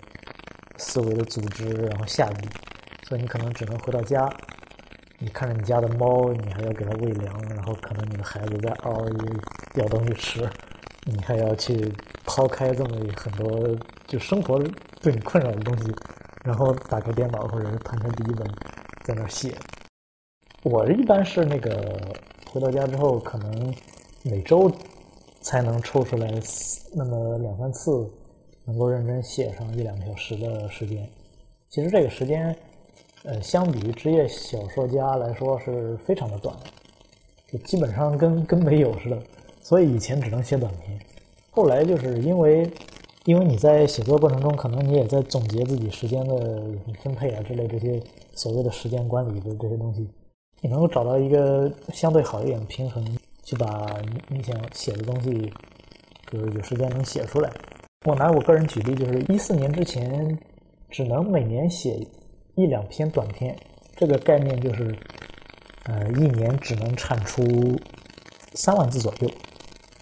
[0.77, 2.49] 思维的组织，然后下笔，
[3.07, 4.29] 所以你可能只能回到家。
[5.25, 9.09] 你看着你家的猫，你还要给它喂粮，然后可能你的孩子在嗷
[9.75, 10.47] 要东西吃，
[11.05, 11.91] 你还要去
[12.27, 13.75] 抛开这么很多
[14.07, 14.63] 就生活
[15.01, 15.91] 对你困扰的东西，
[16.45, 18.47] 然后打开电脑或者是摊开笔记本
[19.03, 19.57] 在那写。
[20.63, 21.99] 我一般是那个
[22.51, 23.75] 回到家之后，可能
[24.25, 24.71] 每周
[25.41, 26.31] 才能抽出来
[26.95, 28.07] 那么两三次，
[28.67, 31.09] 能够认真写上一两个小时的时间。
[31.71, 32.55] 其实这个时间。
[33.25, 36.55] 呃，相比于职业小说家来说是非常的短，
[37.51, 39.19] 就基本上跟跟没有似的。
[39.63, 40.99] 所以以前只能写短篇，
[41.51, 42.71] 后来就是因为，
[43.25, 46.67] 因为你在写作过程中，可能你也在总结自己时间的
[47.03, 47.99] 分配啊之类这些
[48.35, 50.07] 所谓的时间管理的这些东西，
[50.61, 53.03] 你能够找到一个相对好一点的平衡，
[53.43, 55.51] 去把你想写的东西，
[56.31, 57.51] 就是有时间能写出来。
[58.05, 60.39] 我拿我个人举例，就是一四年之前，
[60.91, 62.07] 只能每年写。
[62.57, 63.57] 一两篇短篇，
[63.97, 64.97] 这个概念就是，
[65.85, 67.43] 呃，一年只能产出
[68.55, 69.31] 三万字左右，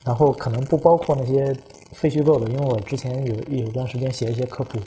[0.04, 1.56] 然后可能不包括那些
[1.92, 4.78] 非虚构的，因为我之前有有段时间写一些科普，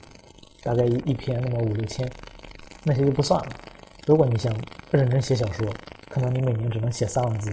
[0.62, 2.08] 大概一一篇那么五六千，
[2.84, 3.50] 那些就不算了。
[4.06, 4.56] 如果你想
[4.92, 5.68] 认真写小说，
[6.10, 7.52] 可能你每年只能写三万字，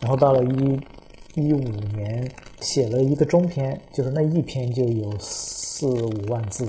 [0.00, 0.80] 然后到了一
[1.34, 2.26] 一五年
[2.60, 6.66] 写了一个中篇，就是那一篇就有四五万字。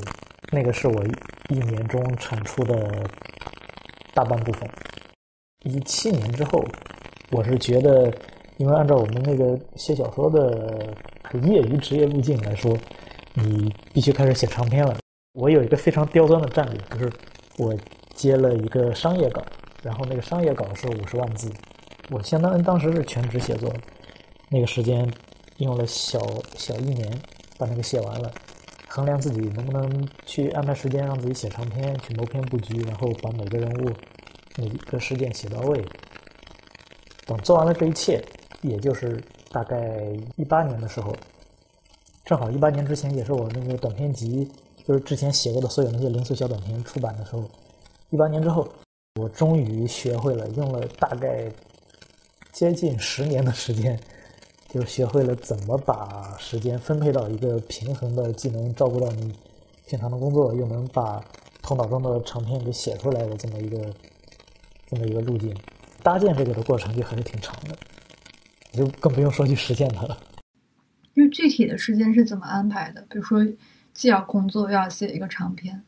[0.53, 1.03] 那个是我
[1.49, 2.87] 一年中产出的
[4.13, 4.69] 大半部分。
[5.63, 6.63] 一七年之后，
[7.31, 8.13] 我是觉得，
[8.57, 10.95] 因为按照我们那个写小说的
[11.41, 12.77] 业余职业路径来说，
[13.33, 14.95] 你必须开始写长篇了。
[15.33, 17.11] 我有一个非常刁钻的战略，就是
[17.57, 17.73] 我
[18.13, 19.43] 接了一个商业稿，
[19.81, 21.51] 然后那个商业稿是五十万字，
[22.11, 23.73] 我相当于当时是全职写作，
[24.49, 25.11] 那个时间
[25.57, 26.19] 用了小
[26.55, 27.11] 小一年
[27.57, 28.31] 把那个写完了。
[28.95, 33.91] 衡量自己能不能去安排时间让自己写长篇，去谋篇布局，然后把每个人物、
[34.55, 35.83] 每一个事件写到位。
[37.25, 38.23] 等做完了这一切，
[38.61, 39.19] 也就是
[39.51, 39.99] 大概
[40.35, 41.11] 一八年的时候，
[42.23, 44.47] 正好一八年之前也是我那个短篇集，
[44.85, 47.49] 就是之前写过的所有那些零碎小短篇出版的时候。
[48.11, 48.67] 一八年之后，
[49.19, 51.51] 我终于学会了，用了大概
[52.51, 53.99] 接近十年的时间。
[54.73, 59.31] 就学会了怎么把时间分配到一个平衡的，既能照顾到你
[59.85, 61.23] 平常的工作，又能把
[61.61, 63.93] 头脑中的长篇给写出来的这么一个
[64.89, 65.55] 这么一个路径。
[66.01, 67.77] 搭建这个的过程就还是挺长的，
[68.71, 70.17] 就更不用说去实现它了。
[71.13, 73.05] 那具体的时间是怎么安排的？
[73.07, 73.45] 比如说，
[73.93, 75.83] 既要工作，又要写一个长篇。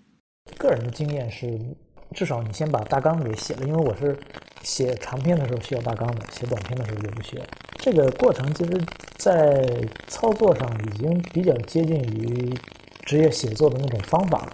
[0.59, 1.59] 个人的经验是，
[2.11, 4.15] 至少你先把大纲给写了，因为我是
[4.65, 7.43] 写长篇的时候需要大纲的，写短篇的时候就不需要。
[7.77, 8.71] 这个过程其实，
[9.15, 9.63] 在
[10.07, 12.51] 操作上已经比较接近于
[13.05, 14.53] 职业写作的那种方法了。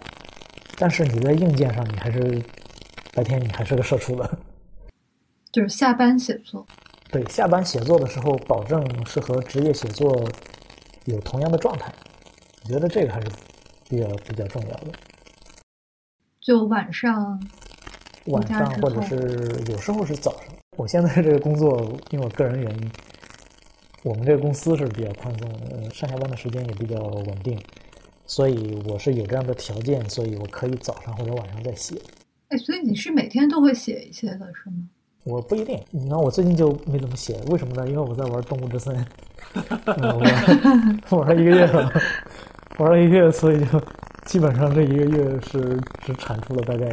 [0.78, 2.44] 但是你在硬件上，你还是
[3.14, 4.38] 白天你还是个社畜的。
[5.52, 6.66] 就是下班写作。
[7.10, 10.30] 对，下班写作的时候，保证是和职业写作
[11.06, 11.92] 有同样的状态。
[12.64, 13.28] 我觉得这个还是
[13.90, 14.88] 比较比较重要的。
[16.42, 17.42] 就晚上，
[18.26, 20.44] 晚上或者是有时候是早上。
[20.78, 22.92] 我现在这个工作，因为我个人原因，
[24.04, 27.60] 我们这个公司是比较宽松，呃，上下班的时间也比较稳定，
[28.26, 31.96] 所以我是有这样的条件，所以我可以早上或者晚上再写。
[32.48, 34.78] 哎，所以你是每天都会写一些的是吗？
[35.24, 37.88] 我不一定，你看我最近就没怎么写，为什么呢？
[37.88, 38.96] 因为我在玩《动物之森》，
[41.16, 41.92] 玩了一个月了，
[42.80, 43.80] 玩了一个月，所以就
[44.26, 46.88] 基本上这一个月是只产出了大概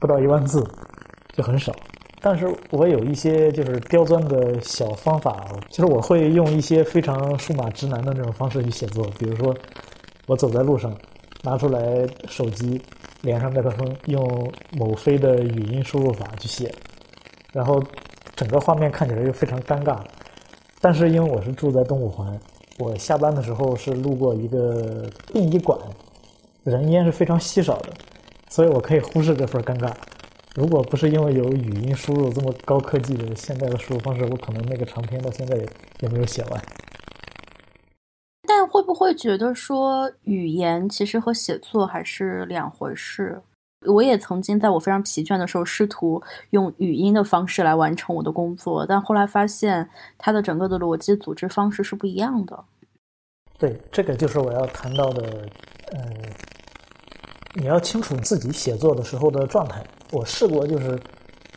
[0.00, 0.64] 不到一万字，
[1.34, 1.72] 就很少。
[2.20, 9.54] 但是我有一些就是刁钻的小方法，就是我会用一些非常数码直男的那种方式去写作，比如说
[10.26, 10.92] 我走在路上，
[11.42, 12.80] 拿出来手机。
[13.22, 16.72] 连上麦克风，用某飞的语音输入法去写，
[17.52, 17.82] 然后
[18.36, 19.98] 整个画面看起来就非常尴尬。
[20.80, 22.38] 但是因为我是住在东五环，
[22.78, 25.76] 我下班的时候是路过一个殡仪馆，
[26.62, 27.92] 人烟是非常稀少的，
[28.50, 29.92] 所以我可以忽视这份尴尬。
[30.54, 35.68] 如果不是因为有语音输入这么高科技的现代的输入方式，我可能那个长篇到现在也
[36.00, 36.62] 也没有写完。
[38.42, 43.40] 但会不会觉得说语言其实和写作还是两回事？
[43.86, 46.20] 我也曾经在我非常疲倦的时候试图
[46.50, 52.64] 用语音的方式来完成我的工作，但后来发现它的整个的逻辑组织方式是不一样的。
[53.56, 55.48] 对，这个就是我要谈到的。
[55.92, 56.00] 嗯，
[57.58, 59.84] 你要清楚自己写作的时候的状态。
[60.12, 60.98] 我试过，就是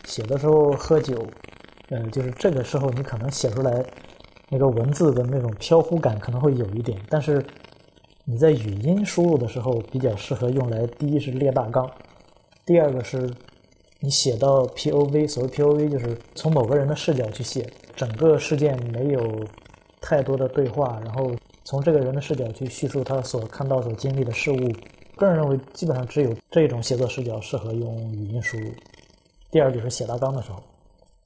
[0.05, 1.23] 写的时候喝酒，
[1.89, 3.85] 呃，就是这个时候你可能写出来。
[4.53, 7.41] 那个文字的那种飘忽感可能会有一点，但是
[8.25, 11.89] 你在语音输入的时候比较适合用来，第一是列大纲，
[12.65, 13.33] 第二个是
[14.01, 19.45] 你写到 POV，所谓 POV 就是从某个人的视角去写，整个事件没有
[20.01, 21.31] 太多的对话，然后
[21.63, 24.57] 从这个人的视角去叙述他所看到、所经历的事物。
[25.21, 28.71] 个人认为，基本上只有这种写作视角适合用语音输入。
[29.51, 30.61] 第二就是写大纲的时候，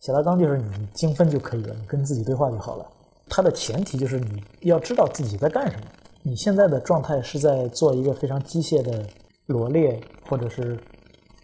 [0.01, 2.85] 写大纲就是你精分就可以了，你跟自己对话就好了。
[3.29, 5.85] 它的前提就是你要知道自己在干什么。
[6.21, 9.07] 你现在的状态是在做一个非常机械的
[9.45, 10.77] 罗列或者是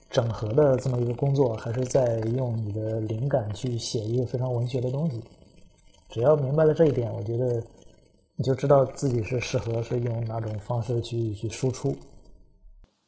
[0.10, 5.22] 整合的这么一个工作，还是在用你的灵感去写一个非常文学的东西？
[6.10, 7.64] 只要明白了这一点，我觉得
[8.36, 11.96] 你就知道自己是适合是用哪种方式去去输出。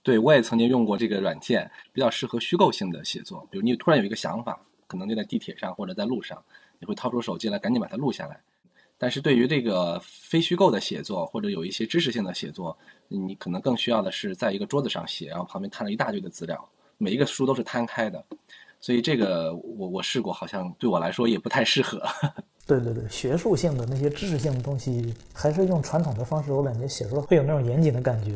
[0.04, 3.48] 对，我也曾经用过这个软件，比较适合虚构性的写作。
[3.50, 6.44] 比如你突然有一个想法，可能就在地铁上或者在路上，
[6.78, 8.38] 你会掏出手机来，赶紧把它录下来。
[8.98, 12.78] 但是对于这个非虚构的写作，或者有一些知识性的写作，
[13.08, 18.24] 你可能更需要的是在一个桌子上写，然后旁边看了一大堆的资料，每一个书都是摊开的，
[18.82, 22.02] 所以这个我我试过，好像对我来说也不太适合。
[22.68, 28.34] 对对对，学术性的那些知识性的东西，还是用传统的方式，我感觉写出来会有那种严谨的感觉。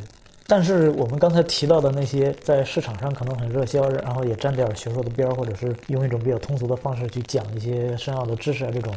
[0.48, 8.96] 但是我们刚才提到的那些在市场上可能很热销，然后也沾点学术的边儿，或者是用一种比较通俗的方式去讲一些深奥的知识啊，这种。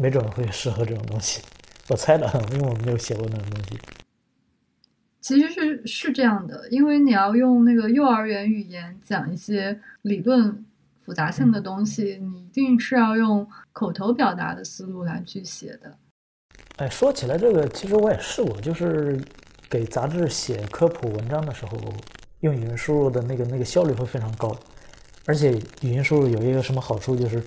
[0.00, 1.42] 没准会适合这种东西，
[1.90, 3.76] 我猜的，因为我没有写过那种东西。
[5.20, 10.64] 其实是是这样的，因为你要用那个幼儿园语言讲一些理论
[11.04, 15.92] 复杂性的东西，你一定是要用口头表达的思路来去写的。
[16.76, 19.20] 哎，说起来这个，其实我也试过，就是
[19.70, 21.78] 给杂志写科普文章的时候，
[22.40, 24.56] 用语音输入的那个那个效率会非常高，
[25.26, 25.52] 而且
[25.82, 27.42] 语音输入有一个什么好处就是。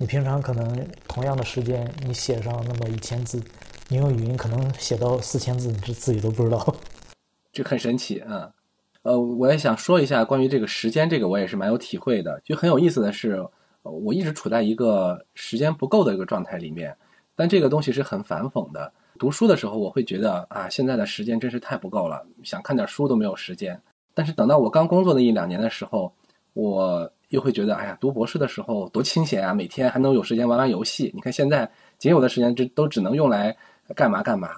[0.00, 3.42] 你平常可能同样的时间，你写上那么一千字，
[3.88, 6.76] 你用语音可能写到四千字，你这自己都不知道，
[7.52, 8.52] 这很神奇啊！
[9.02, 12.40] 呃，我也想说一下关于这个时间，这个我也是蛮有体会的。
[12.44, 13.44] 就很有意思的是，
[13.82, 16.96] 我一直处在一个时间不够的一个状态里面，
[17.34, 18.92] 但这个东西是很反讽的。
[19.18, 23.78] 读书的时候，我会觉得啊，现在的时间真是太不够了，想看点书都没有时间。
[24.14, 26.12] 但是等到我刚工作的一两年的时候，
[26.54, 27.10] 我。
[27.28, 31.12] 又会觉得，哎呀，读博士的时候多清闲啊，每天还能有时间玩玩游戏。
[31.14, 33.54] 你看现在仅有的时间，这都只能用来
[33.94, 34.48] 干嘛干嘛。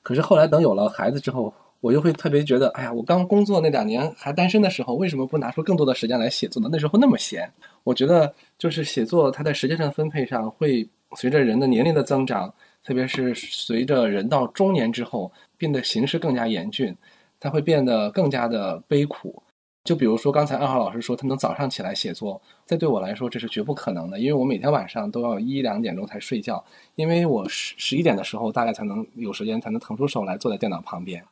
[0.00, 6.68] 可是后来等有了孩子之后，我又会特别觉得，哎呀，我刚工作那两年还单身的时候，为什么不拿出更多的时间来写作呢？
[6.70, 7.52] 那时候那么闲。
[7.82, 16.96] 我觉得就是写作，它在时间上分配上会随着人的年龄的增长，特别是随着人到中年之后，变得形势更加严峻，
[17.38, 19.42] 它会变得更加的悲苦。
[19.82, 26.62] 就比如说刚才二号老师说他能早上起来写作，这对我来说这是绝不可能的，因为我每天晚上都要一两点钟才睡觉，
[26.96, 31.24] 因为我十十一点的时候大概才能有时间才能腾出手来坐在电脑旁边。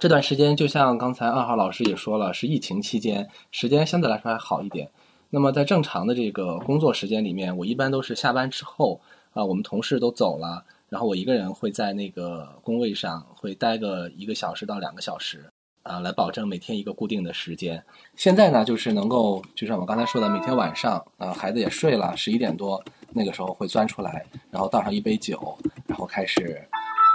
[0.00, 4.90] 这段时间就像刚才二号老师也说了，是疫情期间，时间相对来说还好一点。
[5.28, 9.02] 那么在正常的这个工作时间里面，我一般都是下班之后
[9.36, 15.44] 啊，我们同事都走了，然后我一个人会在那个工位上会待个一个小时到两个小时
[15.82, 17.84] 啊，来保证每天一个固定的时间。
[18.16, 22.82] 现在呢，就是能够就像我刚才说的，每天晚上啊，孩子也睡了，十一点多
[23.12, 26.60] 那个时候会钻出来，然后倒上一杯酒，然后开始。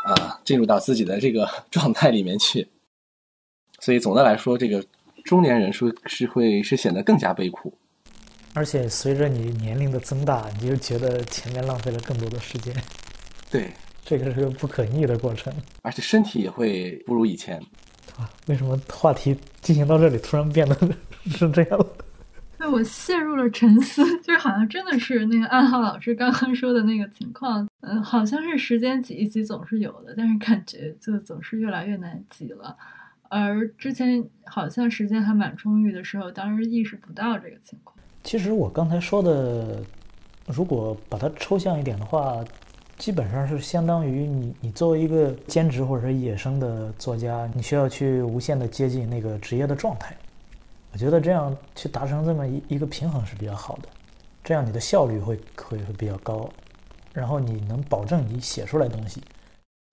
[0.04, 2.68] 啊，进入到自己的这个 状态里面去，
[3.80, 4.84] 所以总的来说，这个
[5.24, 7.72] 中年人是是会是显得更加悲苦，
[8.54, 12.76] 而且随着你年龄的增大，你就觉得前面浪费了更多的时间。
[13.50, 13.72] 对，
[14.04, 17.58] 这个是个不可逆的过程，而且身体也会不如以前。
[18.18, 20.76] 啊，为什么话题进行到这里突然变得
[21.32, 21.88] 是这样了？
[22.58, 32.76] 对，我陷入了沉思， 就是好像真的是那个暗号老师刚刚说的那个情况，嗯，好像是时间挤一挤总是有的，但是感觉就总是越来越难挤了。
[33.30, 37.96] 而之前好像时间还蛮充裕的时候，当时意识不到这个情况。
[38.24, 39.82] 其实我刚才说的，
[40.46, 42.44] 如果把它抽象一点的话，
[42.98, 50.16] 基本上是相当于你你作为一个兼职或者是野生的作家，你需要去无限的接近那个职业的状态。
[50.94, 53.90] 我觉得这样去达成这么一一个平衡是比较好的，
[54.44, 56.48] 这样你的效率会会会比较高，
[57.14, 59.22] 然后你能保证你写出来东西。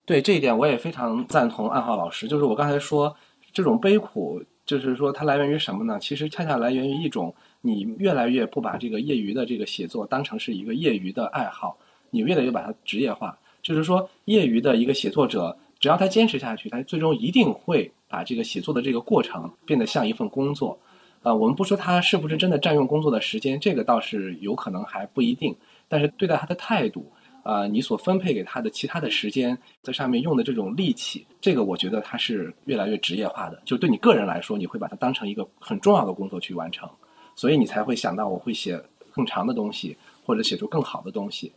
[0.05, 3.15] 对这一点我也非常赞同暗号老师，就是我刚才说
[3.53, 5.97] 这种悲苦，就是说它来源于什么呢？
[5.99, 11.75] 其实恰恰来源于一种你越来越不把这个业余的这个写作当成是一个业余的爱好，
[12.11, 13.35] 你越来越把它职业化。
[13.63, 20.77] 就是说，业余的一个写作者，只要他坚持下去，他最终一定会把这个写作的这个过程变得像一份工作。
[21.23, 25.55] 呃，我们不说他是不是真的占用工作的时间，这个倒是有可能还不一定。
[25.87, 27.11] 但是对待他的态度，
[27.49, 33.59] 啊，你所分配给他的其他的时间，在上面用的这种力气，这个我觉得他是越来越职业化的。
[33.65, 36.87] 就对你个人来说，你会把它当成一个很重要的工作去完成，
[37.35, 38.79] 所以你才会想到我会写
[39.11, 41.51] 更长的东西，或者写出更好的东西。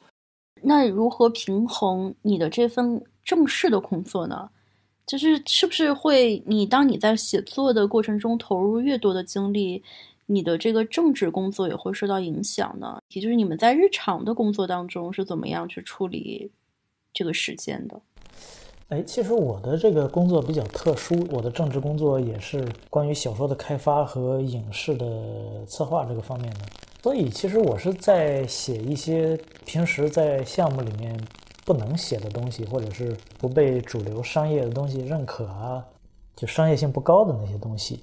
[0.62, 4.49] 那如何平衡你的这份正式的工作呢？
[5.07, 9.82] 就是是不是会你当你在写作的过程中投入越多的精力，
[10.26, 13.02] 你的这个政治工作也会受到影响呢？
[13.10, 16.50] 也就是你们在日常的工作当中是怎么样去处理
[17.12, 18.00] 这个时间的？
[18.88, 26.60] 哎，其实我的这个工作比较特殊，我的政治工作也是关于小说的开发和影视的策划这个方面的，
[27.02, 31.18] 所以其实我是在写一些平时在项目里面。
[31.64, 35.86] 不能写的东西，或者是不被主流商业的东西认可啊，
[36.34, 38.00] 就商业性不高的那些东西，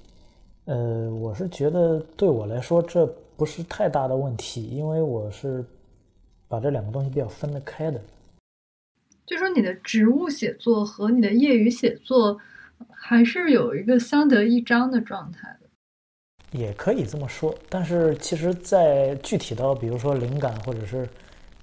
[0.70, 3.04] 呃，我是觉得对我来说这
[3.36, 5.64] 不是太大的问题，因为我是
[6.46, 8.00] 把这两个东西比较分得开的。
[9.26, 12.38] 就说你的职务写作和你的业余写作
[12.88, 17.52] 还是有一个相得益彰的状态的，也可以这么说。
[17.68, 21.08] 但是其实，在具体到比如说灵感或者是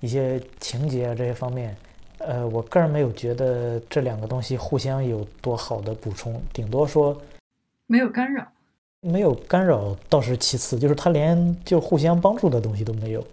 [0.02, 1.74] 一些情节啊这些方面。
[2.18, 7.16] 呃，我个人没有觉得这两个东西互相有多好的补充，顶多说
[7.86, 8.46] 没有干扰，
[9.02, 13.24] 没有干扰倒是其次，就是它连就互相帮助的东西都没有。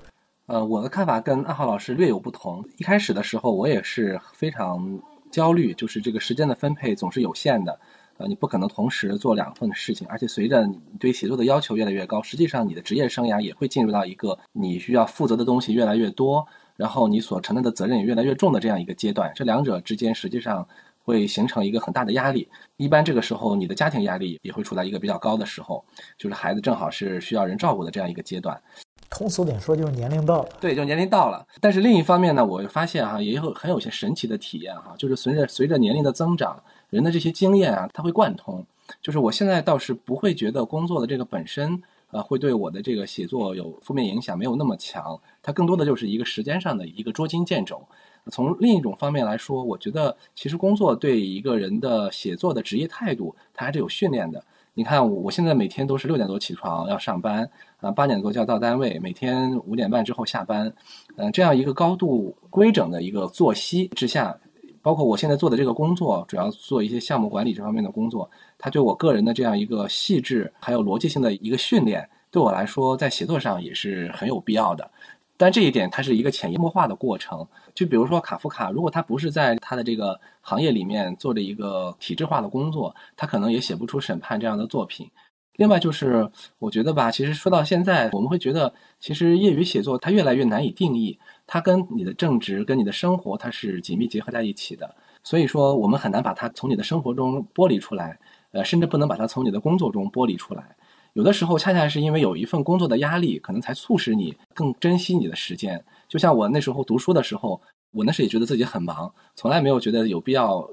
[0.47, 2.65] 呃，我的看法跟二号老师略有不同。
[2.77, 5.01] 一开始的时候，我也是非常
[5.31, 7.81] 焦虑，就是这个时间的分配总是有限的，
[8.19, 16.47] 呃，你不可能同时做两份事情，而且随着你对写作的要求越来越高，实际上你的职业生涯也会进入到一个你需要负责的东西越来越多。
[16.77, 20.67] 然后你所承担的责任也越来越重的这样一个阶段，这两者之间实际上
[21.05, 22.49] 会形成一个很大的压力。
[22.77, 25.85] 一般这个时候，你的家庭压力也会处在一个比较高的时候，
[26.19, 28.61] 就是孩子正好是需要人照顾的这样一个阶段。
[29.09, 30.49] 通俗点说，就是年龄到了。
[30.61, 31.47] 对，就年龄到了。
[31.61, 38.67] 但是另一方面呢，我发现哈，也有很有些神奇的体验哈，就是随着随着年龄的增长，人的这些经验啊，它会贯通。
[39.01, 41.83] 就是我现在倒是不会觉得工作的这个本身。
[42.11, 45.21] 呃，会对我的这个写作有负面影响，没有那么强。
[45.43, 47.85] 它更多的就是一个时间上的一个捉襟见肘。
[48.31, 54.43] 从另一种方面来说，我觉得其实工作对一个人的写作的职业态度，它还是有训练的。
[54.75, 57.49] 你看，我现在每天都是六点多起床要上班，
[57.81, 60.73] 啊，八点多就要到单位，每天五点半之后下班，
[61.17, 64.37] 嗯，这样一个高度规整的一个作息之下。
[64.83, 74.91] 包括我现在做的这个工作，主要做一些项目管理这方面的工作，它对我个人的这样一个细致还有逻辑性的一个训练，对我来说在写作上也是很有必要的。
[75.37, 77.47] 但这一点它是一个潜移默化的过程。
[77.75, 85.11] 就比如说卡夫卡，如果他不是在他的这个行业里面做着一个体制化的工作，他可能也写不出《审判》这样的作品。
[85.57, 86.29] 另外就是，
[86.59, 91.17] 我觉得吧，其实说到现在，我们会觉得，其实业余写作它越来越难以定义，
[91.47, 94.97] 它跟你的正职、跟你的生活，它是紧密结合在一起的。
[95.23, 98.19] 所以说我们很难把它从你的生活中剥离出来，
[98.51, 100.77] 呃，甚至不能把它从你的工作中剥离出来。
[101.15, 105.83] 有的时候恰恰是因为有一份工作的压力，可能才促使你更珍惜你的时间。
[106.09, 107.61] 就像我那时候读书的时候，
[107.93, 110.69] 我那时也觉得自己很忙，从来没有觉得有必要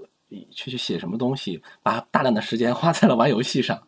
[0.51, 3.81] 去去写什么东西，把大量的时间花在了玩游戏上。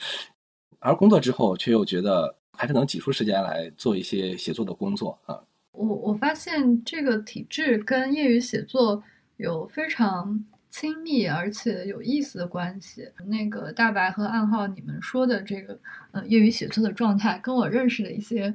[0.80, 5.40] 而工作之后，却又觉得还是能挤出时间来做一些写作的工作啊。
[5.72, 9.02] 我我发现这个体制跟业余写作
[9.38, 10.44] 有非常。
[10.70, 13.06] 亲密而且有意思的关系。
[13.26, 15.78] 那个大白和暗号，你们说的这个
[16.12, 18.54] 呃业余写作的状态，跟我认识的一些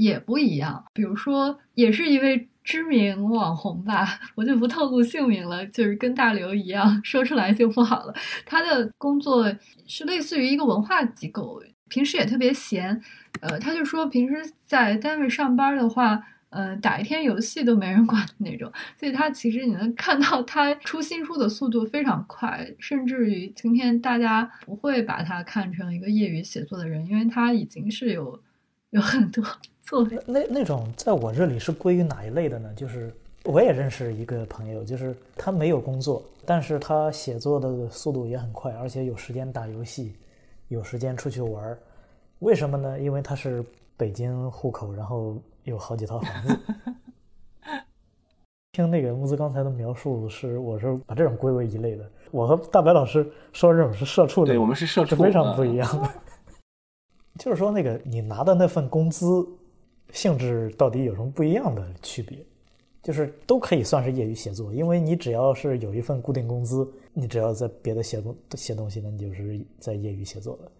[0.00, 0.82] 也不一样。
[0.92, 8.14] 比如说，也是一位知名网红吧，我就不透露姓名了，就是跟大刘一样，说出来就不好了。
[8.46, 9.54] 他的工作
[9.86, 13.00] 是类似于一个文化机构，平时也特别闲。
[13.40, 16.22] 呃，他就说平时在单位上班的话。
[16.52, 28.38] 呃，打一天游戏都没人管的那种，所以他其实你能看到他出新书的速度非常快，甚至于今天大家不会把他看成一个业余写作的人，因为他已经是有
[28.90, 29.42] 有很多
[29.80, 30.20] 作品。
[30.26, 32.70] 那那种在我这里是归于哪一类的呢？
[32.74, 33.10] 就是
[33.44, 40.12] 我也认识一个朋友，就是他没有工作，但是他写作的速度也很快，而且有时间打游戏，
[40.68, 41.78] 有时间出去玩儿。
[42.40, 43.00] 为什么呢？
[43.00, 43.64] 因为他是
[43.96, 45.42] 北京户口，然后。
[45.64, 46.58] 有好几套房子。
[48.72, 52.10] 听那个木子刚才的描述，是我是把这种归为一类的。
[52.30, 56.10] 我和大白老师说这种是社畜，对我们是社畜，非常不一样的。
[57.38, 59.46] 就是说，那个你拿的那份工资
[60.10, 62.38] 性质到底有什么不一样的区别？
[63.02, 70.72] 就是都可以算是业余写作，因为你只要是有一份固定工资，你只要在别的写东写东西，那你就是在业余写作了。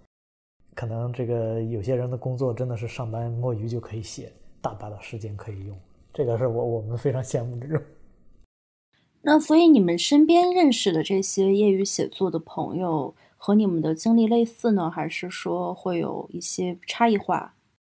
[0.74, 4.32] 可能这个有些人的工作真的是上班摸鱼就可以写。
[4.62, 5.76] 大把的时间可以用，
[6.14, 7.82] 这个是我我们非常羡慕的这种。
[9.20, 17.54] 那所以你们身边认识的这些业余写作的朋友，和你们的经历类似呢，还是说会有一些差异化？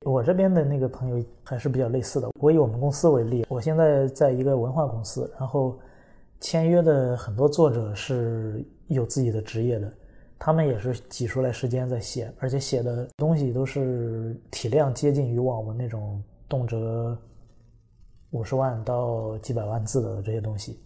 [0.05, 2.29] 我这边的那个朋友还是比较类似的。
[2.41, 5.79] 我以我们公司为例，我现在在一个文化公司，然后
[6.41, 9.93] 签约的很多作者是有自己的职业的，
[10.41, 16.21] 他们也是挤出来时间在写，而且写的东西都是体量接近于网文那种。
[16.53, 17.17] 动辄
[18.33, 20.79] 五十万到几百万字的这些东西，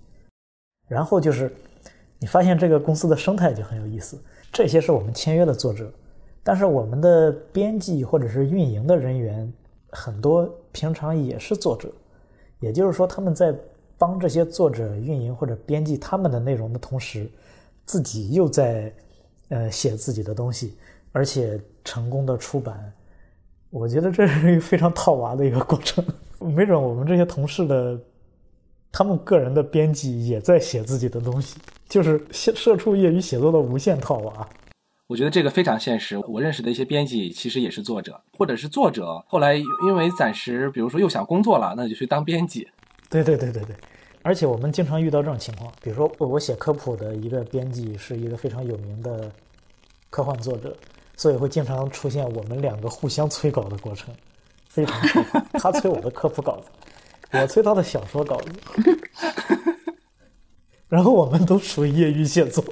[0.87, 1.53] 然后就是
[2.21, 4.17] 你发现这个公司的生态就很有意思。
[4.53, 5.93] 这些是我们签约的作者，
[6.45, 9.53] 但是我们的编辑或者是运营的人员
[9.91, 11.91] 很多平常也是作者，
[12.61, 13.53] 也就是说他们在
[13.99, 17.29] 帮这些作者运营或者编辑他们的内容的同时，
[17.87, 18.95] 自己又在
[19.49, 20.77] 呃写自己的东西，
[21.11, 22.93] 而且成功的出版。
[23.71, 26.05] 我觉得这是一个非常套娃的一个过程。
[26.55, 27.99] 没准我们这些同事的，
[28.93, 31.57] 他们个人的编辑也在写自己的东西，
[31.89, 34.49] 就是社畜业余写作的无限套娃。
[35.09, 36.19] 我觉得这个非常现实。
[36.19, 42.67] 我认识的一些编辑其实也是作者，或者是作者后来因为暂时，比如说又想工作了，那就去当编辑。
[43.09, 43.77] 对对对对对。
[44.23, 49.31] 而且我们经常遇到这种情况，比如说我写科普的一个编辑是一个非常有名的
[50.11, 50.77] 科幻作者。
[51.17, 54.15] 所以会经常出现我们两个互相催稿的过程，
[54.69, 55.01] 非常
[55.55, 56.69] 他催我的科普稿子，
[57.33, 58.53] 我催他的小说稿子，
[60.89, 62.63] 然后我们都属于业余写作，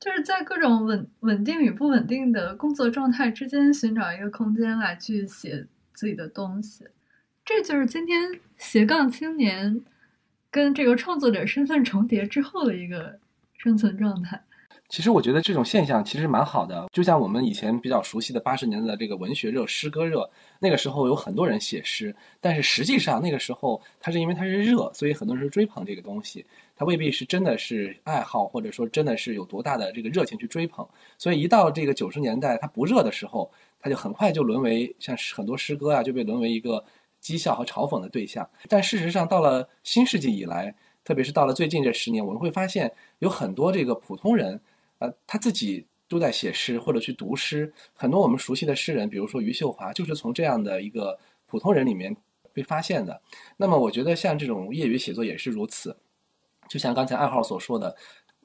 [0.00, 6.84] 就是在各种稳稳定与不稳定的工作状态之间寻找一个空间来去写自己的东西，
[7.44, 9.80] 这就是今天斜杠青年
[10.50, 13.18] 跟这个创作者身份重叠之后的一个
[13.56, 14.42] 生存状态。
[14.90, 20.28] 其实我觉得这种现象其实蛮好的，就像我们以前比较熟悉的八十年代的这个文学热、诗歌热，
[20.58, 30.84] 那个时候有很多人写诗，但是实际上那个时候它是因为它是热，所以很多人追捧这个东西，它未必是真的是爱好，或者说真的是有多大的这个热情去追捧。
[31.16, 36.84] 所以一到这个九十年代它不热的时候，它就很快就沦为像很多诗歌啊就被沦为一个
[37.22, 38.48] 讥笑和嘲讽的对象。
[38.68, 40.74] 但事实上到了新世纪以来，
[41.04, 44.60] 特别是到了最近这十年，我们会发现有很多这个普通人。
[45.00, 52.16] 呃，他自己都在写诗或者去读诗，很多我们熟悉的诗人，比如说余秀华，就是从这样的一个普通人里面
[52.52, 53.20] 被发现的。
[53.56, 55.96] 那么，我觉得像这种业余写作也是如此。
[56.68, 57.96] 就像刚才二号所说的，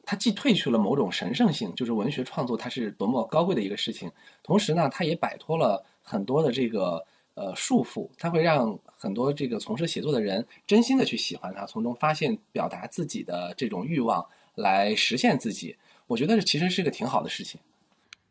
[0.03, 14.25] 他既褪去了某种神圣性，就是文学创作它是多么高贵的一个事情，同时呢，他也摆脱了很多的这个呃束缚，他会让很多这个从事写作的人真心的去喜欢他，从中发现表达自己的这种欲望，
[14.55, 15.75] 来实现自己。
[16.07, 17.59] 我觉得这其实是个挺好的事情。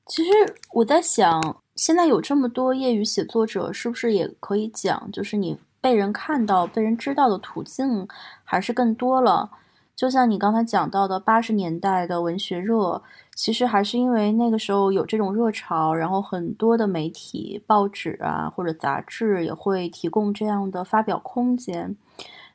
[0.07, 0.31] 其实
[0.73, 8.07] 我在想，现在有这么多业余写作者，是不是也可以讲，就是你被人看到、被人知道的途径
[8.45, 9.51] 还是更多了。
[9.97, 13.01] 就像你刚才讲到的，八十年代的文学热，
[13.35, 21.97] 其实还是因为那个时候有这种热潮，然后很多的媒体、报纸啊或者杂志也会提供这样的发表空间。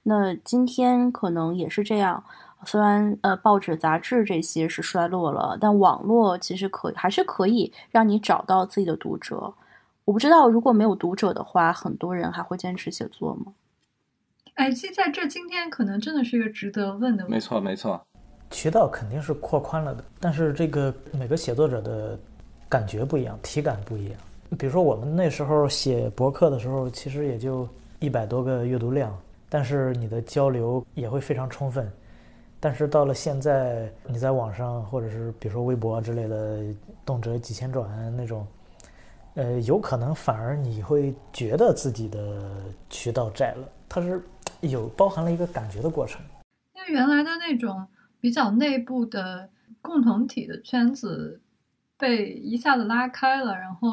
[0.04, 2.24] 那今天可能也是这样，
[2.66, 9.54] 虽然呃报纸、杂志这些是衰落了，但网络其实可还是可以让你找到自己的读者。
[10.06, 13.54] 我不知道如果没有读者的话，很多人还会坚持写作吗？
[14.56, 17.32] 哎，其实在这今天可能真的是一个值得问的问题。
[17.32, 18.02] 没错，没错，
[18.50, 22.20] 渠道肯定是扩宽了的，但是这个每个写作者的
[22.68, 24.20] 感觉不一样，体感不一样。
[24.58, 27.66] 比如说我们那时候写博客的时候，其实也就
[28.00, 29.16] 一百多个阅读量，
[29.48, 31.90] 但是你的交流也会非常充分。
[32.60, 36.64] 但是到了现在，你在网上或者是比如说微博之类的，
[37.06, 38.46] 动辄几千转那种，
[39.36, 42.52] 呃，有可能反而你会觉得自己的
[42.90, 43.68] 渠道窄了。
[43.88, 44.22] 它是。
[44.62, 46.22] 有包含了一个感觉的过程，
[46.74, 47.88] 因为原来的那种
[48.20, 49.50] 比较内部的
[49.82, 51.40] 共同体的圈子
[51.98, 53.90] 被一下子拉开了，然后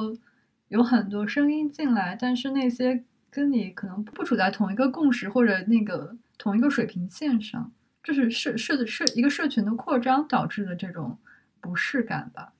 [0.66, 7.70] 有很多声音进来，但是那些跟你可能不处在同一个共识或者那个同一个水平线上，
[8.06, 11.18] 就是社社社一个社群的扩张导致的这种
[11.60, 12.52] 不适感吧。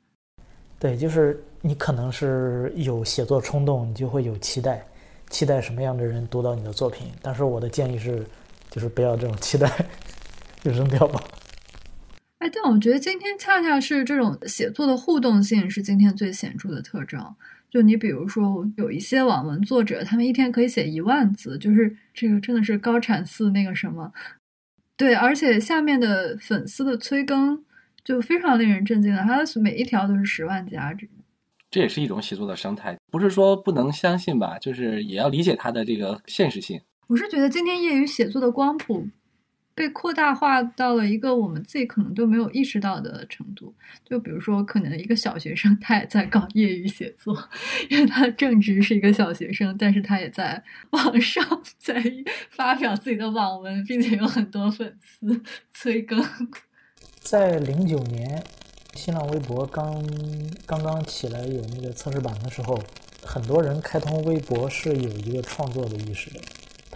[0.76, 4.84] 对，就是你可能是有写作冲动，你就会有期待。
[5.30, 7.12] 期待什么样的人读到你的作品？
[7.22, 8.26] 但是我的建议是，
[8.70, 9.70] 就是不要这种期待，
[10.62, 11.22] 就扔掉吧。
[12.38, 17.36] 哎，但我觉得今天恰恰是这种写作的互动性是今天最显著的特征。
[17.70, 24.12] 就你比如说，有一些网文作者，他们一天可以写一万字，就是这个真的是高产似那个什么。
[24.96, 27.62] 对，而且下面的粉丝的催更
[28.02, 30.96] 就非常令人震惊了，他的每一条都是十万加。
[31.70, 36.80] 这也是一种写作的生态，不是说不能相信吧，就是也要理解它的这个现实性。
[37.08, 39.06] 我是觉得今天业余写作的光谱
[39.76, 43.72] 被扩大化到了一个我们自己可能都没有意识到的程度。
[44.04, 47.36] 就比如说，可能一个小学生他也在搞业余写作，
[47.90, 50.60] 因为他正值是一个小学生，但是他也在
[50.90, 52.02] 网上在
[52.50, 55.40] 发表自己的网文，并且有很多粉丝
[55.72, 56.26] 催更。
[57.20, 58.42] 在零九年。
[58.94, 60.02] 新浪微博刚
[60.64, 62.82] 刚刚起来有那个测试版的时候，
[63.22, 66.40] 很多人开通微博是有一个创作的意识的，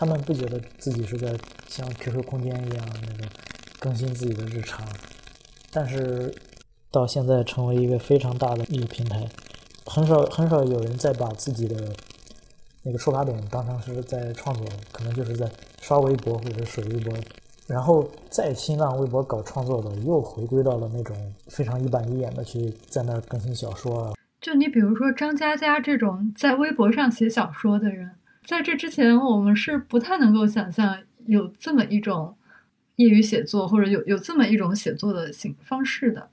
[0.00, 1.30] 他们不觉得自己是在
[1.68, 3.30] 像 QQ 空间一样那个
[3.78, 4.82] 更新自己的日常，
[5.70, 6.34] 但是
[6.90, 9.28] 到现在成为一个非常大的一个平台，
[9.84, 11.94] 很少很少有人再把自己的
[12.82, 15.46] 那个出发点当成是在创作，可能就是在
[15.82, 17.14] 刷微博或者水微博。
[17.66, 21.14] 然后在新浪微博搞创作的，又回归到了那种
[21.48, 24.16] 非常一板一眼的去在那儿更新小说。
[24.40, 28.10] 就你比如说张嘉佳这种在微博上写小说的人，
[28.46, 32.36] 在这之前我们是不太能够想象有这么一种
[32.96, 36.28] 业余写作，或者有有这么一种写作的形方式的。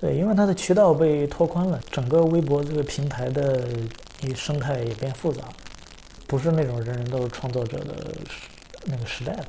[0.00, 3.66] 对，因为它的渠道被拓宽了，整个微博这个平台的
[4.34, 5.44] 生态也变复杂，
[6.26, 7.94] 不是那种人人都是创作者的
[8.86, 9.44] 那个时代了。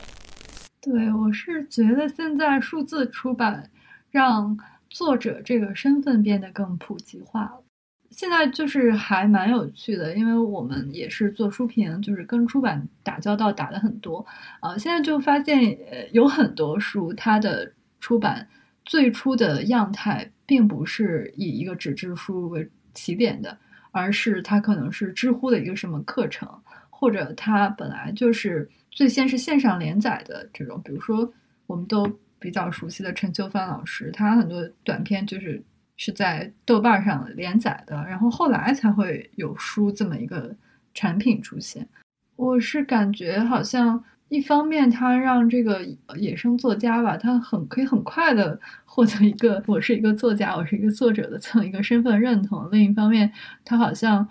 [0.82, 3.70] 对，我是觉得现在数字出版
[4.12, 4.58] 让
[4.90, 7.62] 作者这个身份变得更普及化了。
[8.10, 14.26] 现在就是还蛮有趣的，因为我们也是做书评，就是跟出版打交道打的很多
[14.60, 14.78] 啊。
[14.78, 15.60] 现在就发现，
[15.92, 18.48] 呃，有很多书它的出版
[18.84, 23.58] 最初的样态并不是以一个纸质书为起点的，
[23.92, 26.50] 而是它可能是知乎的一个什么课程，
[26.90, 28.70] 或者它本来就是。
[28.92, 31.30] 最先是线上连载的这种，比如说
[31.68, 35.62] 我们都比较熟悉的陈秋帆老师，他很多短片就是
[35.98, 40.56] 是在豆瓣上连载的，然后后来才会有书这么一个
[40.94, 41.88] 产品出现。
[42.36, 45.86] 我是感觉好像一方面他让这个
[46.18, 53.32] 野生作家吧，他很可以很快的获得一个我是一个作家，我是一个作者的这么一个身份认同；另一方面，
[53.64, 54.28] 他好像。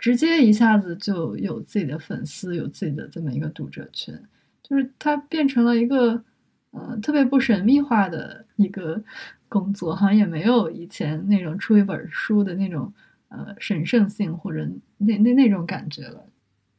[0.00, 4.16] 直接一下子就有自己的粉丝，有自己的这么一个读者群，
[4.62, 6.22] 就是它变成了一个
[6.70, 9.02] 呃特别不神秘化的一个
[9.48, 12.92] 工作，好像也没有以前那种出一本书的那种
[13.28, 16.24] 呃神圣性或者那那那种感觉了。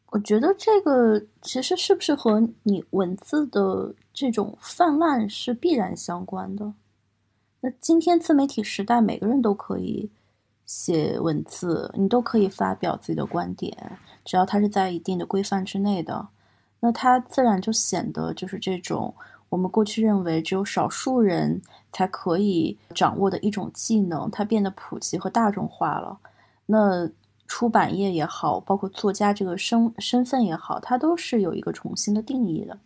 [0.08, 6.74] 我觉得这个其实是不是和你文字的这种泛滥是必然相关的？
[7.62, 10.10] 那今天自媒体时代，每个人都可以。
[10.66, 13.76] 写文字，你都可以发表自己的观点，
[14.24, 16.28] 只要它是在一定的规范之内的，
[16.80, 19.12] 那它自然就显得就是这种
[19.50, 26.18] 我们过去认为只有少数人才可以掌握的一种技能，它变得普及和大众化了。
[26.68, 27.10] 那
[27.48, 32.78] 出版业也好，包括作家这个身身份也好，它都是有一个重新的定义的。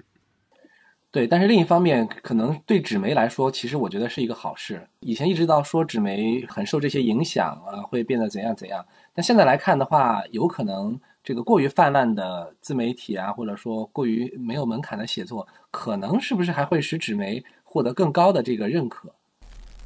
[1.11, 4.87] 对，但是另一方面，可能对纸媒来说，其实我觉得是一个好事。
[5.01, 8.83] 以前一直到说纸媒很受这些影响啊，会变得怎样怎样。
[9.13, 19.09] 但现在来看的话，有可能这个过于泛滥的自媒体啊，或者说过于没有门槛的写作，可能是不是还会使纸媒获得更高的这个认可？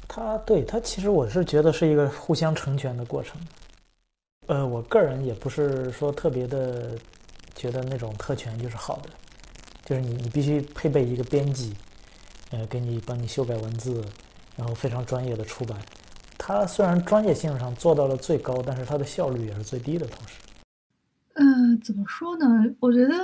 [0.08, 3.40] 它对它其实我是觉得是一个互相成全的过程。
[4.46, 6.98] 呃，我个人也不是说特别的
[7.54, 9.10] 觉得那种特权就是好的。
[9.84, 11.74] 就是你，你必须配备一个编辑，
[12.50, 14.04] 呃，给你帮你修改文字，
[14.56, 15.78] 然后非常专业的出版。
[16.36, 20.06] 它虽然专业性上做到了最高，但是它的效率也是最低的。
[20.06, 20.34] 同时，
[21.38, 22.46] 嗯，怎么说呢？
[22.80, 23.14] 我觉得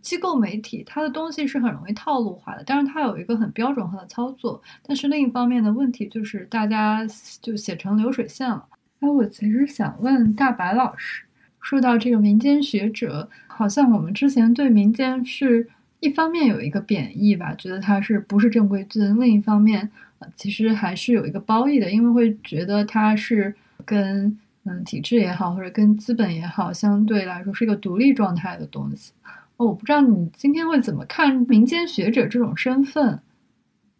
[0.00, 4.60] 机构媒体它的东西是很容易套路化的，但是它有一个很标准化的操作。
[4.82, 7.06] 但是另一方面的问题就是大家
[7.40, 8.64] 就写成流水线了。
[9.00, 11.24] 哎，我其实想问大白老师，
[11.60, 15.68] 说到这个民间学者，好像我们之前对民间是。
[16.02, 19.86] 一方面有一个贬义吧，觉得他是不是正规军；另一方面，
[20.34, 23.54] 其实还是有一个褒义的，因为会觉得他是
[23.84, 24.34] 跟
[24.70, 29.12] 嗯体制也好，或者跟资本也好，相对来说是一个独立状态的东西。
[29.56, 33.20] 我不知道你今天会怎么看民间学者这种身份，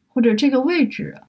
[0.09, 1.21] 或者这个位置。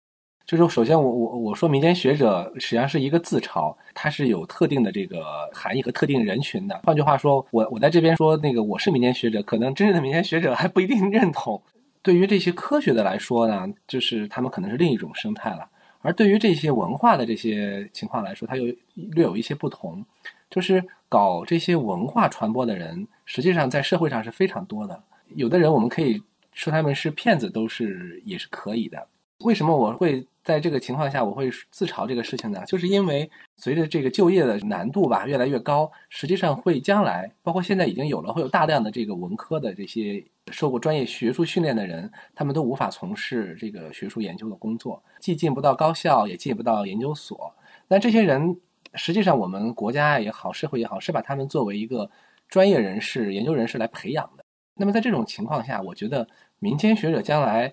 [0.45, 5.23] 就是首先，我我我说民间学者实际上是一个自嘲，它是有特定的这个
[5.53, 6.79] 含义和特定人群的。
[6.83, 11.61] 换句话说，我我在这边说那个我是民间学者，可能真正的民间学者还不一定认同。
[12.01, 15.67] 对于这些科学的来说呢，就是他们可能是另一种生态了。
[16.01, 20.05] 而对于这些文化的这些情况来说，它又略有一些不同。
[20.49, 25.01] 就是搞这些文化传播的人，实际上在社会上是非常多的。
[25.35, 26.21] 有的人我们可以
[26.51, 29.07] 说他们是骗子，都是也是可以的。
[29.39, 30.25] 为什么我会？
[30.43, 47.53] 在这个情况下，我会自嘲这个事情呢，就是因为随着这个就业的难度吧越来越高，实际上会将来，包括现在已经有了，会有大量的这个文科的这些受过专业学术训练的人，他们都无法从事这个学术研究的工作，既进不到高校，也进不到研究所。
[47.87, 48.59] 那这些人，
[48.95, 52.09] 实际上我们国家也好，社会也好，是把他们作为一个
[52.49, 54.43] 专业人士、研究人士来培养的。
[54.73, 56.27] 那么在这种情况下，我觉得
[56.57, 57.71] 民间学者将来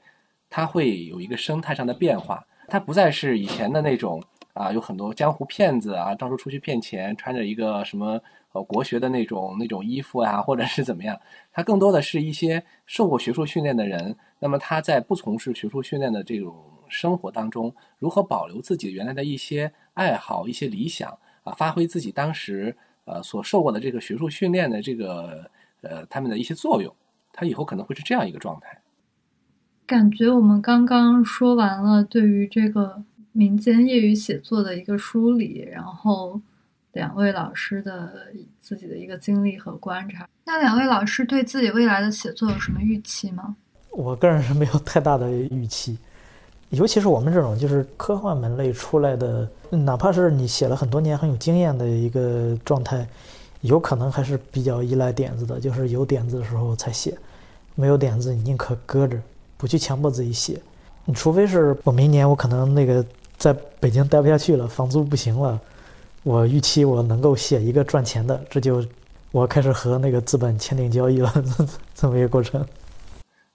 [0.51, 2.45] 他会有一个生态上的变化。
[2.69, 8.21] 他不再是以前的那种啊，有很多江湖骗子啊，到处出去骗钱，穿着一个什么
[8.53, 11.19] 呃国学的那种那种衣服啊，或者是怎么样。
[11.53, 14.15] 他更多的是一些受过学术训练的人。
[14.41, 16.55] 那么他在不从事学术训练的这种
[16.89, 21.11] 生活当中，如何保留自己原来的一些爱好、一些理想
[21.45, 25.51] 啊，发挥自己当时呃所受过的这个学术训练的这个
[25.81, 26.95] 呃他们的一些作用，
[27.33, 28.81] 他以后可能会是这样一个状态。
[29.89, 36.39] 感觉我们刚刚说完了对于这个民间业余写作的一个梳理，然后
[36.93, 38.27] 两位老师的
[38.61, 40.29] 自己的一个经历和观察。
[40.45, 43.57] 那两位老师对自己未来的写作有什么预期吗？
[43.91, 45.97] 我个人是没有太大的预期，
[46.69, 53.09] 尤其是我们这种就是科幻门类出来的，哪怕是你写了很多年很有经验的一个状态，
[53.63, 57.17] 有可能还是比较依赖点子的，就是有点子的时候才写，
[57.75, 59.19] 没有点子你宁可搁着。
[59.59, 60.59] 不去强迫自己写，
[61.05, 63.05] 你除非是我明年我可能那个
[63.37, 65.61] 在北京待不下去了，房租不行了，
[66.23, 68.83] 我预期我能够写一个赚钱的，这就
[69.33, 71.33] 我开始和那个资本签订交易了，
[71.93, 72.65] 这么一个过程。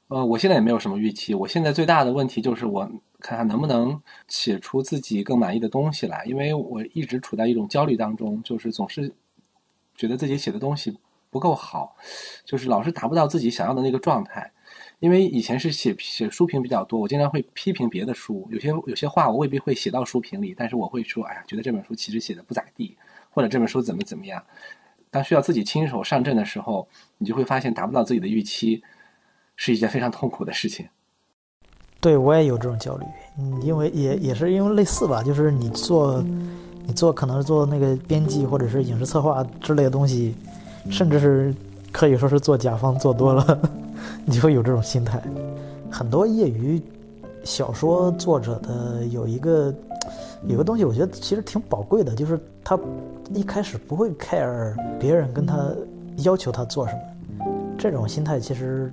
[0.10, 2.88] 呃，我现在也没有什么预期，我现在最大的问题就是我
[3.20, 9.12] 看看能不能写出自己更满意的东西来，因为我一直处在一种焦虑当中，就是总是
[9.96, 10.96] 觉得自己写的东西
[11.32, 11.96] 不够好，
[12.46, 14.52] 就是老是达不到自己想要的那个状态。
[15.04, 22.96] 因为以前是写写书评比较多，我经常会批评别的书，有些有些话我未必会写到书评里，但是我会说，哎呀，觉得这本书其实写的不咋地，
[23.30, 24.42] 或者这本书怎么怎么样。
[25.12, 26.88] 当需要自己亲手上阵的时候，
[27.18, 28.82] 你就会发现达不到自己的预期，
[29.58, 30.88] 是一件非常痛苦的事情。
[32.00, 33.06] 对我也有这种焦虑，
[33.38, 36.24] 嗯，因为也也是因为类似吧，就是你做
[36.86, 40.34] 你做可能是做那个编辑或者是影视策划之类的东西，
[40.90, 41.54] 甚至是
[41.92, 43.70] 可以说是做甲方做多了。
[44.26, 45.22] 你就会有这种心态，
[45.92, 46.82] 很多业余
[47.44, 49.74] 小说作者的有一个
[50.48, 52.80] 有个东西，我觉得其实挺宝贵的，就是他
[53.34, 55.72] 一开始不会 care 别人跟他
[56.18, 57.46] 要求他做什么。
[57.78, 58.92] 这种心态其实，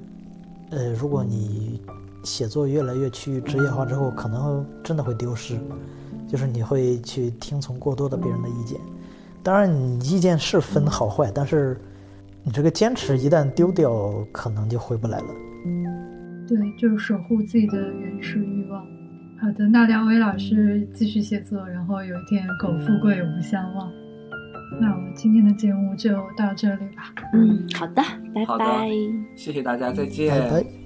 [0.71, 1.81] 呃，如果你
[2.25, 5.59] 写作越来越趋于职业化之后，可能真的会丢失，
[6.29, 8.81] 就是你会去听从过多的别人的意见。
[9.43, 11.81] 当然，你意见是分好坏，但是。
[12.43, 13.91] 你这个坚持一旦丢掉，
[14.33, 15.27] 可能就回不来了。
[16.49, 18.85] 对，就是守护自己的原始欲望。
[19.41, 23.91] 好的，那两位老师继续写作，然后有一天苟富贵，无相忘。
[24.81, 27.13] 那我们今天的节目就到这里吧。
[27.33, 28.03] 嗯，好的，
[28.35, 28.89] 拜好的拜。
[29.37, 30.31] 谢谢大家，再见。
[30.31, 30.80] 拜拜。